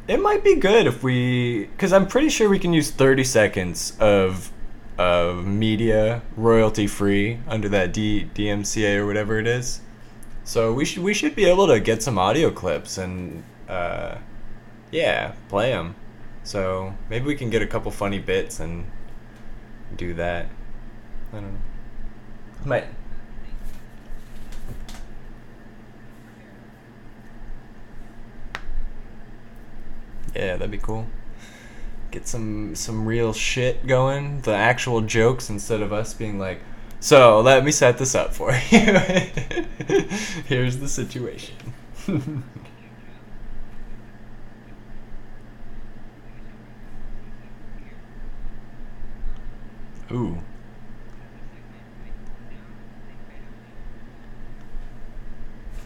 it 0.06 0.20
might 0.20 0.44
be 0.44 0.54
good 0.56 0.86
if 0.86 1.02
we, 1.02 1.66
because 1.66 1.92
I'm 1.92 2.06
pretty 2.06 2.28
sure 2.28 2.48
we 2.48 2.58
can 2.58 2.72
use 2.72 2.90
30 2.90 3.24
seconds 3.24 3.96
of 4.00 4.52
of 4.98 5.46
media 5.46 6.22
royalty 6.36 6.88
free 6.88 7.38
under 7.46 7.68
that 7.68 7.92
D, 7.92 8.28
DMCA 8.34 8.96
or 8.96 9.06
whatever 9.06 9.38
it 9.38 9.46
is. 9.46 9.80
So 10.44 10.72
we 10.72 10.84
should 10.84 11.02
we 11.02 11.14
should 11.14 11.36
be 11.36 11.44
able 11.44 11.66
to 11.68 11.78
get 11.78 12.02
some 12.02 12.18
audio 12.18 12.50
clips 12.50 12.98
and 12.98 13.44
uh, 13.68 14.16
yeah, 14.90 15.34
play 15.48 15.70
them. 15.70 15.94
So 16.48 16.94
maybe 17.10 17.26
we 17.26 17.34
can 17.34 17.50
get 17.50 17.60
a 17.60 17.66
couple 17.66 17.90
funny 17.90 18.18
bits 18.18 18.58
and 18.58 18.90
do 19.98 20.14
that. 20.14 20.46
I 21.30 21.40
don't 21.40 21.52
know. 21.52 21.60
Might. 22.64 22.86
Yeah, 30.34 30.56
that'd 30.56 30.70
be 30.70 30.78
cool. 30.78 31.06
Get 32.12 32.26
some 32.26 32.74
some 32.74 33.04
real 33.04 33.34
shit 33.34 33.86
going, 33.86 34.40
the 34.40 34.54
actual 34.54 35.02
jokes 35.02 35.50
instead 35.50 35.82
of 35.82 35.92
us 35.92 36.14
being 36.14 36.38
like, 36.38 36.62
"So, 36.98 37.42
let 37.42 37.62
me 37.62 37.72
set 37.72 37.98
this 37.98 38.14
up 38.14 38.32
for 38.32 38.52
you. 38.70 38.78
Here's 40.46 40.78
the 40.78 40.88
situation." 40.88 41.74
Ooh. 50.10 50.38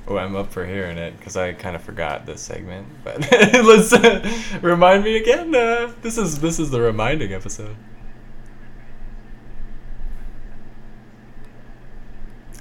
Oh, 0.07 0.17
I'm 0.17 0.35
up 0.37 0.53
for 0.53 0.67
hearing 0.67 0.99
it 0.99 1.17
because 1.17 1.37
I 1.37 1.53
kind 1.53 1.77
of 1.77 1.83
forgot 1.83 2.27
this 2.27 2.41
segment. 2.41 2.87
But 3.05 3.21
let's 3.31 3.93
uh, 3.93 4.29
remind 4.61 5.05
me 5.05 5.17
again. 5.17 5.55
Uh, 5.55 5.93
this 6.03 6.19
is 6.19 6.41
this 6.41 6.59
is 6.59 6.71
the 6.71 6.81
reminding 6.81 7.33
episode. 7.33 7.77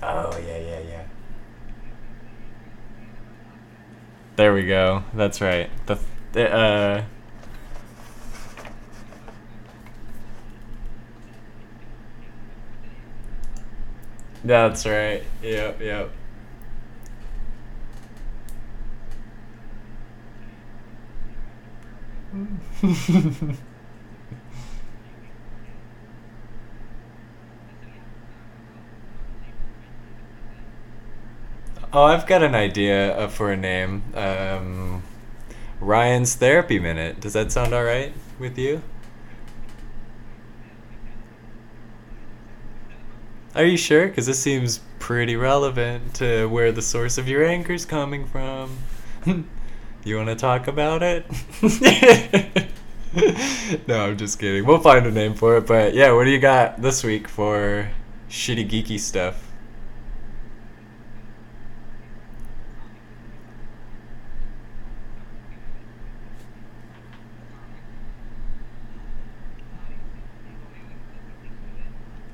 Oh 0.03 0.38
yeah 0.38 0.57
yeah 0.57 0.80
yeah. 0.80 1.03
There 4.36 4.53
we 4.53 4.66
go. 4.66 5.03
That's 5.14 5.41
right. 5.41 5.70
The 5.86 6.51
uh. 6.51 7.03
That's 14.44 14.86
right. 14.86 15.24
Yep 15.44 15.82
yep. 15.82 16.12
oh, 31.94 32.04
I've 32.04 32.26
got 32.26 32.42
an 32.44 32.56
idea 32.56 33.18
uh, 33.18 33.28
for 33.28 33.52
a 33.52 33.58
name. 33.58 34.04
Um, 34.16 35.04
Ryan's 35.80 36.36
Therapy 36.36 36.80
Minute. 36.80 37.20
Does 37.20 37.34
that 37.34 37.52
sound 37.52 37.74
alright 37.74 38.14
with 38.39 38.58
you? 38.58 38.82
Are 43.54 43.66
you 43.66 43.76
sure? 43.76 44.08
Because 44.08 44.28
this 44.28 44.39
seems 44.39 44.80
pretty 44.99 45.36
relevant 45.36 46.14
to 46.16 46.47
where 46.47 46.72
the 46.72 46.82
source 46.82 47.18
of 47.18 47.28
your 47.28 47.43
anger's 47.43 47.86
coming 47.86 48.26
from. 48.26 48.78
you 50.06 50.16
want 50.16 50.30
to 50.30 50.36
talk 50.36 50.68
about 50.68 51.04
it? 51.04 51.26
no, 53.88 54.06
I'm 54.06 54.18
just 54.18 54.39
kidding. 54.39 54.66
We'll 54.66 54.80
find 54.80 55.06
a 55.06 55.12
name 55.12 55.34
for 55.34 55.58
it. 55.58 55.68
But 55.68 55.93
yeah, 55.93 56.14
what 56.14 56.24
do 56.24 56.32
you 56.32 56.39
got 56.39 56.82
this 56.82 57.04
week 57.04 57.28
for 57.28 57.89
shitty 58.30 58.70
geeky 58.70 58.97
stuff? 58.97 59.49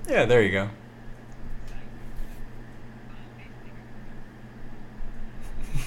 Yeah, 0.07 0.25
there 0.25 0.43
you 0.43 0.51
go. 0.51 0.69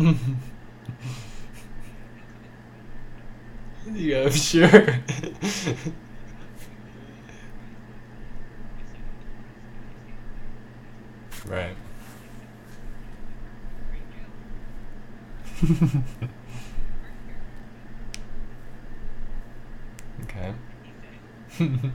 yeah, 3.94 4.28
sure. 4.30 4.96
right. 11.48 11.76
okay. 20.22 20.54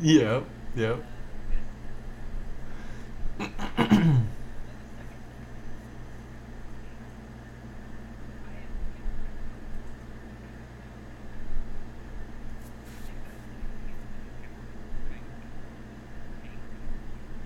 yep. 0.00 0.44
Yep. 0.74 1.04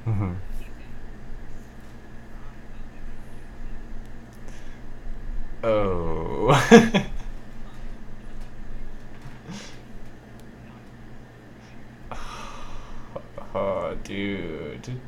hmm 0.04 0.32
Oh. 13.58 13.96
dude. 14.02 15.00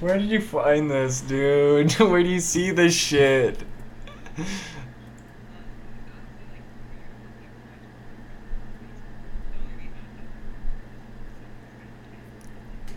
Where 0.00 0.18
did 0.18 0.28
you 0.30 0.40
find 0.40 0.90
this, 0.90 1.20
dude? 1.22 1.92
Where 2.00 2.22
do 2.22 2.28
you 2.28 2.40
see 2.40 2.70
this 2.70 2.94
shit? 2.94 3.58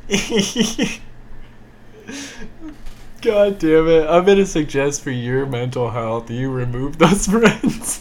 God 3.42 3.58
damn 3.58 3.88
it. 3.88 4.08
I'm 4.08 4.24
gonna 4.24 4.46
suggest 4.46 5.02
for 5.02 5.10
your 5.10 5.48
mental 5.48 5.90
health 5.90 6.30
you 6.30 6.52
remove 6.52 7.00
those 7.00 7.26
friends. 7.32 8.00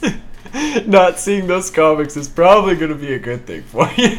Not 0.86 1.18
seeing 1.18 1.47
those 1.47 1.70
comics 1.70 2.14
is 2.14 2.28
probably 2.28 2.76
gonna 2.76 2.95
be 2.95 3.14
a 3.14 3.18
good 3.18 3.47
thing 3.47 3.62
for 3.62 3.88
you. 3.97 4.18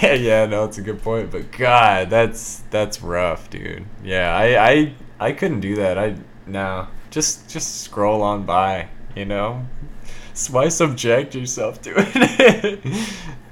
yeah, 0.00 0.14
yeah, 0.14 0.46
no, 0.46 0.64
it's 0.64 0.78
a 0.78 0.80
good 0.80 1.02
point, 1.02 1.30
but 1.30 1.52
God, 1.52 2.08
that's 2.08 2.62
that's 2.70 3.02
rough, 3.02 3.50
dude. 3.50 3.84
Yeah, 4.02 4.34
I 4.34 4.70
I 4.70 4.94
I 5.20 5.32
couldn't 5.32 5.60
do 5.60 5.76
that. 5.76 5.98
I 5.98 6.16
no, 6.46 6.86
just 7.10 7.50
just 7.50 7.82
scroll 7.82 8.22
on 8.22 8.46
by, 8.46 8.88
you 9.14 9.26
know. 9.26 9.66
Why 10.50 10.68
subject 10.68 11.34
yourself 11.34 11.82
to 11.82 11.92
it? 11.94 12.80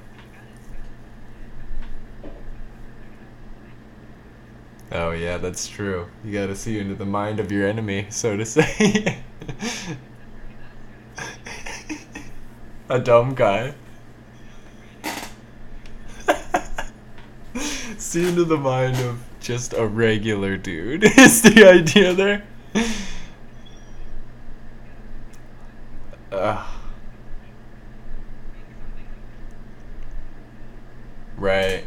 Oh 4.92 5.10
yeah, 5.10 5.38
that's 5.38 5.66
true. 5.66 6.06
You 6.24 6.32
gotta 6.32 6.54
see 6.54 6.78
into 6.78 6.94
the 6.94 7.04
mind 7.06 7.40
of 7.40 7.50
your 7.50 7.66
enemy, 7.66 8.06
so 8.10 8.36
to 8.36 8.44
say. 8.46 9.22
A 12.88 13.00
dumb 13.00 13.34
guy. 13.34 13.74
see 17.98 18.28
into 18.28 18.44
the 18.44 18.56
mind 18.56 18.98
of 19.00 19.20
just 19.40 19.72
a 19.72 19.86
regular 19.86 20.56
dude 20.56 21.04
is 21.04 21.42
the 21.42 21.66
idea 21.66 22.12
there. 22.12 22.44
Uh, 26.30 26.64
right. 31.36 31.84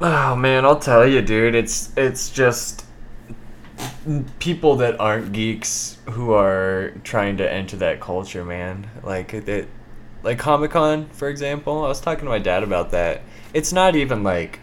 Oh 0.00 0.34
man, 0.34 0.64
I'll 0.64 0.78
tell 0.78 1.06
you, 1.06 1.20
dude. 1.20 1.54
It's 1.54 1.92
it's 1.96 2.30
just 2.30 2.86
people 4.38 4.76
that 4.76 4.98
aren't 4.98 5.32
geeks 5.32 5.98
who 6.10 6.32
are 6.32 6.94
trying 7.04 7.36
to 7.36 7.52
enter 7.52 7.76
that 7.76 8.00
culture, 8.00 8.44
man. 8.44 8.88
Like 9.02 9.34
it, 9.34 9.68
like 10.22 10.38
Comic 10.38 10.70
Con, 10.70 11.08
for 11.10 11.28
example. 11.28 11.84
I 11.84 11.88
was 11.88 12.00
talking 12.00 12.24
to 12.24 12.30
my 12.30 12.38
dad 12.38 12.62
about 12.62 12.92
that. 12.92 13.20
It's 13.52 13.74
not 13.74 13.94
even 13.94 14.22
like 14.22 14.60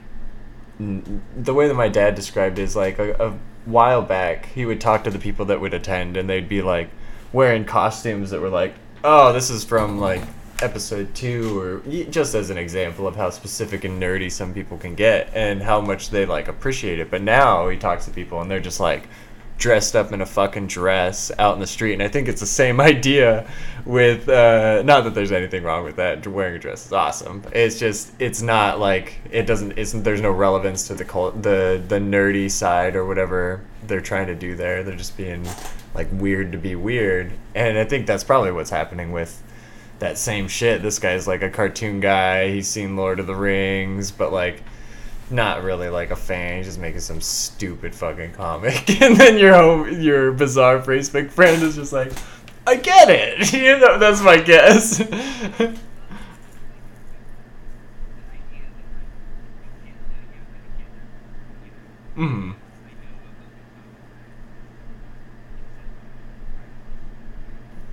the 0.80 1.54
way 1.54 1.68
that 1.68 1.76
my 1.76 1.88
dad 1.88 2.16
described 2.16 2.58
it 2.58 2.64
is 2.64 2.76
like 2.76 2.98
a, 2.98 3.14
a 3.14 3.38
while 3.66 4.02
back. 4.02 4.48
He 4.48 4.66
would 4.66 4.82
talk 4.82 5.04
to 5.04 5.12
the 5.12 5.20
people 5.20 5.46
that 5.46 5.62
would 5.62 5.74
attend, 5.74 6.18
and 6.18 6.28
they'd 6.28 6.50
be 6.50 6.64
like 6.64 6.90
wearing 7.32 7.64
costumes 7.64 8.32
that 8.32 8.42
were 8.42 8.50
like, 8.50 8.74
"Oh, 9.04 9.34
this 9.34 9.52
is 9.52 9.64
from 9.64 10.00
like 10.00 10.24
episode 10.62 11.14
two, 11.14 11.60
or 11.60 11.80
just 12.10 12.36
as 12.36 12.50
an 12.50 12.58
example 12.58 13.08
of 13.08 13.16
how 13.16 13.30
specific 13.30 13.84
and 13.84 14.02
nerdy 14.02 14.32
some 14.32 14.54
people 14.54 14.78
can 14.78 14.96
get 14.96 15.30
and 15.34 15.62
how 15.62 15.82
much 15.82 16.10
they 16.10 16.26
like 16.26 16.48
appreciate 16.48 17.00
it. 17.00 17.12
But 17.12 17.22
now 17.22 17.70
he 17.70 17.78
talks 17.78 18.06
to 18.06 18.12
people 18.12 18.42
and 18.42 18.50
they're 18.50 18.60
just 18.60 18.80
like 18.80 19.08
dressed 19.58 19.96
up 19.96 20.12
in 20.12 20.22
a 20.22 20.26
fucking 20.26 20.68
dress 20.68 21.32
out 21.40 21.56
in 21.56 21.60
the 21.60 21.68
street, 21.68 21.94
and 21.94 22.04
I 22.04 22.08
think 22.08 22.28
it's 22.28 22.40
the 22.40 22.48
same 22.48 22.80
idea 22.94 23.50
with 23.86 24.28
uh, 24.30 24.84
not 24.84 25.04
that 25.04 25.14
there's 25.14 25.32
anything 25.32 25.64
wrong 25.64 25.84
with 25.84 25.96
that. 25.98 26.26
Wearing 26.28 26.56
a 26.56 26.60
dress 26.60 26.86
is 26.86 26.94
awesome. 26.94 27.44
It's 27.54 27.80
just 27.80 28.12
it's 28.20 28.42
not 28.42 28.80
like 28.80 29.20
it 29.32 29.46
doesn't. 29.46 29.78
It's 29.78 29.94
there's 29.94 30.22
no 30.22 30.32
relevance 30.32 30.88
to 30.88 30.96
the 30.96 31.06
cult, 31.06 31.42
the 31.42 31.82
the 31.88 32.00
nerdy 32.00 32.50
side 32.50 32.96
or 32.96 33.06
whatever 33.06 33.62
they're 33.88 34.02
trying 34.02 34.28
to 34.28 34.36
do 34.36 34.56
there. 34.56 34.84
They're 34.84 34.96
just 34.96 35.18
being 35.18 35.46
like 35.94 36.08
weird 36.12 36.52
to 36.52 36.58
be 36.58 36.76
weird, 36.76 37.34
and 37.56 37.78
I 37.78 37.86
think 37.86 38.08
that's 38.08 38.24
probably 38.24 38.52
what's 38.52 38.70
happening 38.70 39.12
with 39.12 39.42
that 40.00 40.18
same 40.18 40.48
shit. 40.48 40.82
This 40.82 41.00
guy's 41.00 41.28
like 41.28 41.42
a 41.42 41.50
cartoon 41.50 42.00
guy. 42.00 42.50
He's 42.50 42.68
seen 42.68 42.96
Lord 42.96 43.20
of 43.20 43.28
the 43.28 43.36
Rings, 43.36 44.12
but 44.12 44.32
like 44.32 44.64
not 45.30 45.64
really 45.64 45.90
like 45.90 46.12
a 46.12 46.16
fan. 46.16 46.58
He's 46.58 46.68
just 46.68 46.80
making 46.80 47.02
some 47.02 47.22
stupid 47.22 47.94
fucking 47.94 48.34
comic, 48.34 48.90
and 49.02 49.18
then 49.18 49.38
your 49.38 49.54
home, 49.54 50.02
your 50.02 50.32
bizarre 50.32 50.80
Facebook 50.80 51.30
friend 51.32 51.62
is 51.64 51.76
just 51.76 51.94
like, 51.94 52.14
I 52.66 52.76
get 52.76 53.10
it. 53.10 53.54
You 53.58 53.80
know, 53.80 53.98
that's 53.98 54.22
my 54.22 54.38
guess. 54.38 55.02
Hmm. 62.16 62.47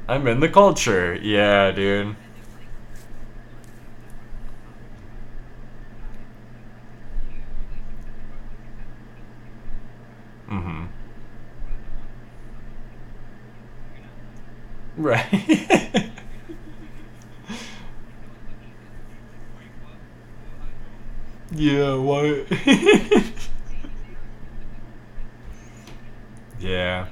I'm 0.08 0.26
in 0.26 0.40
the 0.40 0.48
culture. 0.48 1.14
Yeah, 1.14 1.70
dude. 1.70 2.16
Mm-hmm. 10.50 10.84
Right. 14.96 16.10
yeah, 21.54 21.94
what? 21.96 22.46
yeah. 26.60 27.06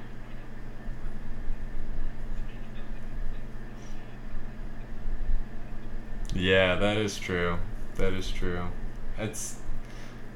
Yeah, 6.35 6.75
that 6.75 6.97
is 6.97 7.17
true. 7.17 7.57
That 7.95 8.13
is 8.13 8.29
true. 8.31 8.67
It's 9.17 9.59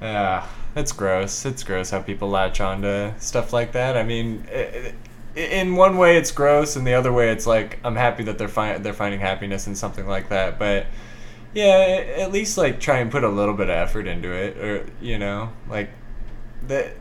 yeah, 0.01 0.47
it's 0.75 0.91
gross. 0.91 1.45
It's 1.45 1.63
gross 1.63 1.89
how 1.89 2.01
people 2.01 2.29
latch 2.29 2.61
onto 2.61 3.13
stuff 3.19 3.51
like 3.53 3.71
that. 3.71 3.97
I 3.97 4.03
mean, 4.03 4.45
it, 4.49 4.93
in 5.35 5.75
one 5.75 5.97
way 5.97 6.17
it's 6.17 6.31
gross, 6.31 6.75
and 6.75 6.85
the 6.85 6.93
other 6.93 7.11
way 7.11 7.31
it's 7.31 7.47
like 7.47 7.79
I'm 7.83 7.95
happy 7.95 8.23
that 8.23 8.37
they're 8.37 8.47
fi- 8.47 8.77
they're 8.77 8.93
finding 8.93 9.19
happiness 9.19 9.67
in 9.67 9.75
something 9.75 10.07
like 10.07 10.29
that. 10.29 10.59
But 10.59 10.87
yeah, 11.53 12.03
at 12.17 12.31
least 12.31 12.57
like 12.57 12.79
try 12.79 12.99
and 12.99 13.11
put 13.11 13.23
a 13.23 13.29
little 13.29 13.55
bit 13.55 13.69
of 13.69 13.75
effort 13.75 14.07
into 14.07 14.31
it, 14.31 14.57
or 14.57 14.85
you 15.01 15.17
know, 15.17 15.51
like 15.69 15.89
that. 16.67 16.93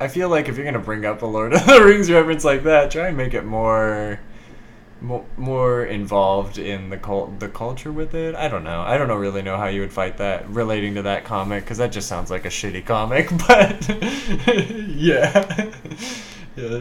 I 0.00 0.08
feel 0.08 0.28
like 0.28 0.48
if 0.48 0.56
you're 0.56 0.64
gonna 0.66 0.80
bring 0.80 1.04
up 1.04 1.22
a 1.22 1.26
Lord 1.26 1.52
of 1.54 1.64
the 1.64 1.80
Rings 1.84 2.10
reference 2.10 2.44
like 2.44 2.64
that, 2.64 2.90
try 2.90 3.08
and 3.08 3.16
make 3.16 3.34
it 3.34 3.44
more 3.44 4.18
more, 5.02 5.84
involved 5.84 6.58
in 6.58 6.90
the 6.90 6.96
cult 6.96 7.40
the 7.40 7.48
culture 7.48 7.92
with 7.92 8.14
it. 8.14 8.34
I 8.34 8.48
don't 8.48 8.64
know. 8.64 8.80
I 8.80 8.96
don't 8.96 9.08
know 9.08 9.16
really 9.16 9.42
know 9.42 9.56
how 9.56 9.66
you 9.66 9.80
would 9.80 9.92
fight 9.92 10.18
that 10.18 10.48
relating 10.48 10.94
to 10.94 11.02
that 11.02 11.24
comic 11.24 11.64
because 11.64 11.78
that 11.78 11.92
just 11.92 12.08
sounds 12.08 12.30
like 12.30 12.44
a 12.44 12.48
shitty 12.48 12.84
comic. 12.86 13.30
But 13.46 13.88
yeah, 14.88 15.70
yeah, 16.56 16.80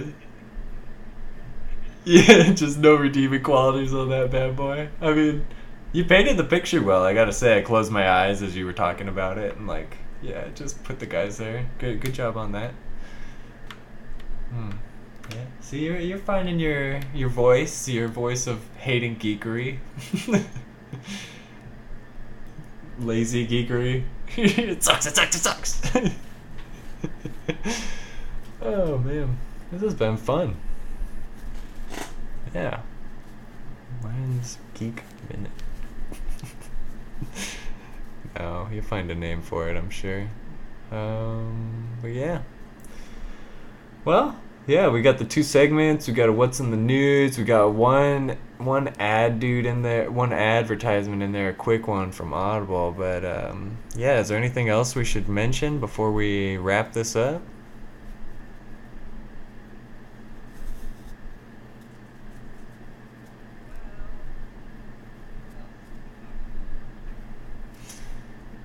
yeah. 2.05 2.53
Just 2.53 2.77
no 2.77 2.95
redeeming 2.95 3.41
qualities 3.43 3.93
on 3.93 4.09
that 4.09 4.31
bad 4.31 4.55
boy. 4.55 4.89
I 5.01 5.13
mean, 5.13 5.45
you 5.91 6.05
painted 6.05 6.37
the 6.37 6.43
picture 6.43 6.81
well. 6.81 7.03
I 7.03 7.13
gotta 7.13 7.33
say, 7.33 7.57
I 7.57 7.61
closed 7.61 7.91
my 7.91 8.09
eyes 8.09 8.41
as 8.41 8.55
you 8.55 8.65
were 8.65 8.73
talking 8.73 9.07
about 9.07 9.37
it, 9.37 9.57
and 9.57 9.67
like, 9.67 9.97
yeah, 10.21 10.47
just 10.53 10.83
put 10.83 10.99
the 10.99 11.07
guys 11.07 11.37
there. 11.37 11.67
Good, 11.79 12.01
good 12.01 12.13
job 12.13 12.37
on 12.37 12.51
that. 12.51 12.73
Hmm. 14.51 14.71
Yeah. 15.31 15.45
See, 15.61 15.85
you're 15.85 15.99
you're 15.99 16.17
finding 16.17 16.59
your 16.59 16.99
your 17.13 17.29
voice, 17.29 17.87
your 17.87 18.07
voice 18.07 18.47
of 18.47 18.59
hating 18.77 19.15
geekery, 19.17 19.79
lazy 22.99 23.47
geekery. 23.47 24.03
it 24.37 24.83
sucks. 24.83 25.05
It 25.05 25.15
sucks. 25.15 25.35
It 25.35 25.39
sucks. 25.39 25.81
oh 28.61 28.97
man, 28.97 29.37
this 29.71 29.81
has 29.81 29.93
been 29.93 30.17
fun. 30.17 30.57
Yeah. 32.53 32.81
Mine's 34.03 34.57
geek 34.73 35.03
minute. 35.29 35.51
no, 38.37 38.67
you'll 38.71 38.83
find 38.83 39.09
a 39.09 39.15
name 39.15 39.41
for 39.41 39.69
it, 39.69 39.77
I'm 39.77 39.89
sure. 39.89 40.27
Um, 40.91 41.87
but 42.01 42.09
yeah. 42.09 42.41
Well, 44.03 44.35
yeah, 44.67 44.89
we 44.89 45.01
got 45.01 45.17
the 45.17 45.25
two 45.25 45.43
segments. 45.43 46.07
We 46.07 46.13
got 46.13 46.29
a 46.29 46.31
what's 46.31 46.59
in 46.59 46.71
the 46.71 46.77
news. 46.77 47.37
We 47.37 47.43
got 47.43 47.73
one 47.73 48.37
one 48.57 48.89
ad 48.99 49.39
dude 49.39 49.65
in 49.65 49.81
there, 49.81 50.09
one 50.11 50.31
advertisement 50.31 51.23
in 51.23 51.31
there, 51.31 51.49
a 51.49 51.53
quick 51.53 51.87
one 51.87 52.11
from 52.11 52.33
Audible. 52.33 52.93
But 52.95 53.25
um, 53.25 53.77
yeah, 53.95 54.19
is 54.19 54.29
there 54.29 54.37
anything 54.37 54.69
else 54.69 54.95
we 54.95 55.03
should 55.03 55.27
mention 55.27 55.79
before 55.79 56.11
we 56.11 56.57
wrap 56.57 56.93
this 56.93 57.15
up? 57.15 57.41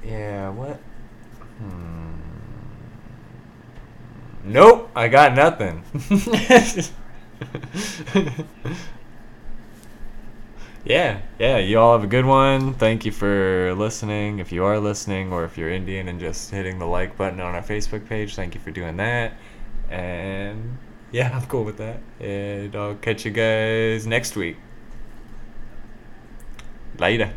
Yeah, 0.04 0.50
what? 0.50 0.78
Nope, 4.46 4.90
I 4.94 5.08
got 5.08 5.34
nothing. 5.34 5.82
yeah, 10.84 11.20
yeah, 11.36 11.58
you 11.58 11.80
all 11.80 11.94
have 11.94 12.04
a 12.04 12.06
good 12.06 12.24
one. 12.24 12.74
Thank 12.74 13.04
you 13.04 13.10
for 13.10 13.74
listening. 13.74 14.38
If 14.38 14.52
you 14.52 14.64
are 14.64 14.78
listening, 14.78 15.32
or 15.32 15.42
if 15.42 15.58
you're 15.58 15.70
Indian 15.70 16.06
and 16.06 16.20
just 16.20 16.52
hitting 16.52 16.78
the 16.78 16.86
like 16.86 17.16
button 17.16 17.40
on 17.40 17.56
our 17.56 17.62
Facebook 17.62 18.08
page, 18.08 18.36
thank 18.36 18.54
you 18.54 18.60
for 18.60 18.70
doing 18.70 18.96
that. 18.98 19.32
And 19.90 20.78
yeah, 21.10 21.30
I'm 21.36 21.46
cool 21.46 21.64
with 21.64 21.78
that. 21.78 21.98
And 22.20 22.74
I'll 22.76 22.94
catch 22.94 23.24
you 23.24 23.32
guys 23.32 24.06
next 24.06 24.36
week. 24.36 24.58
Later. 26.98 27.32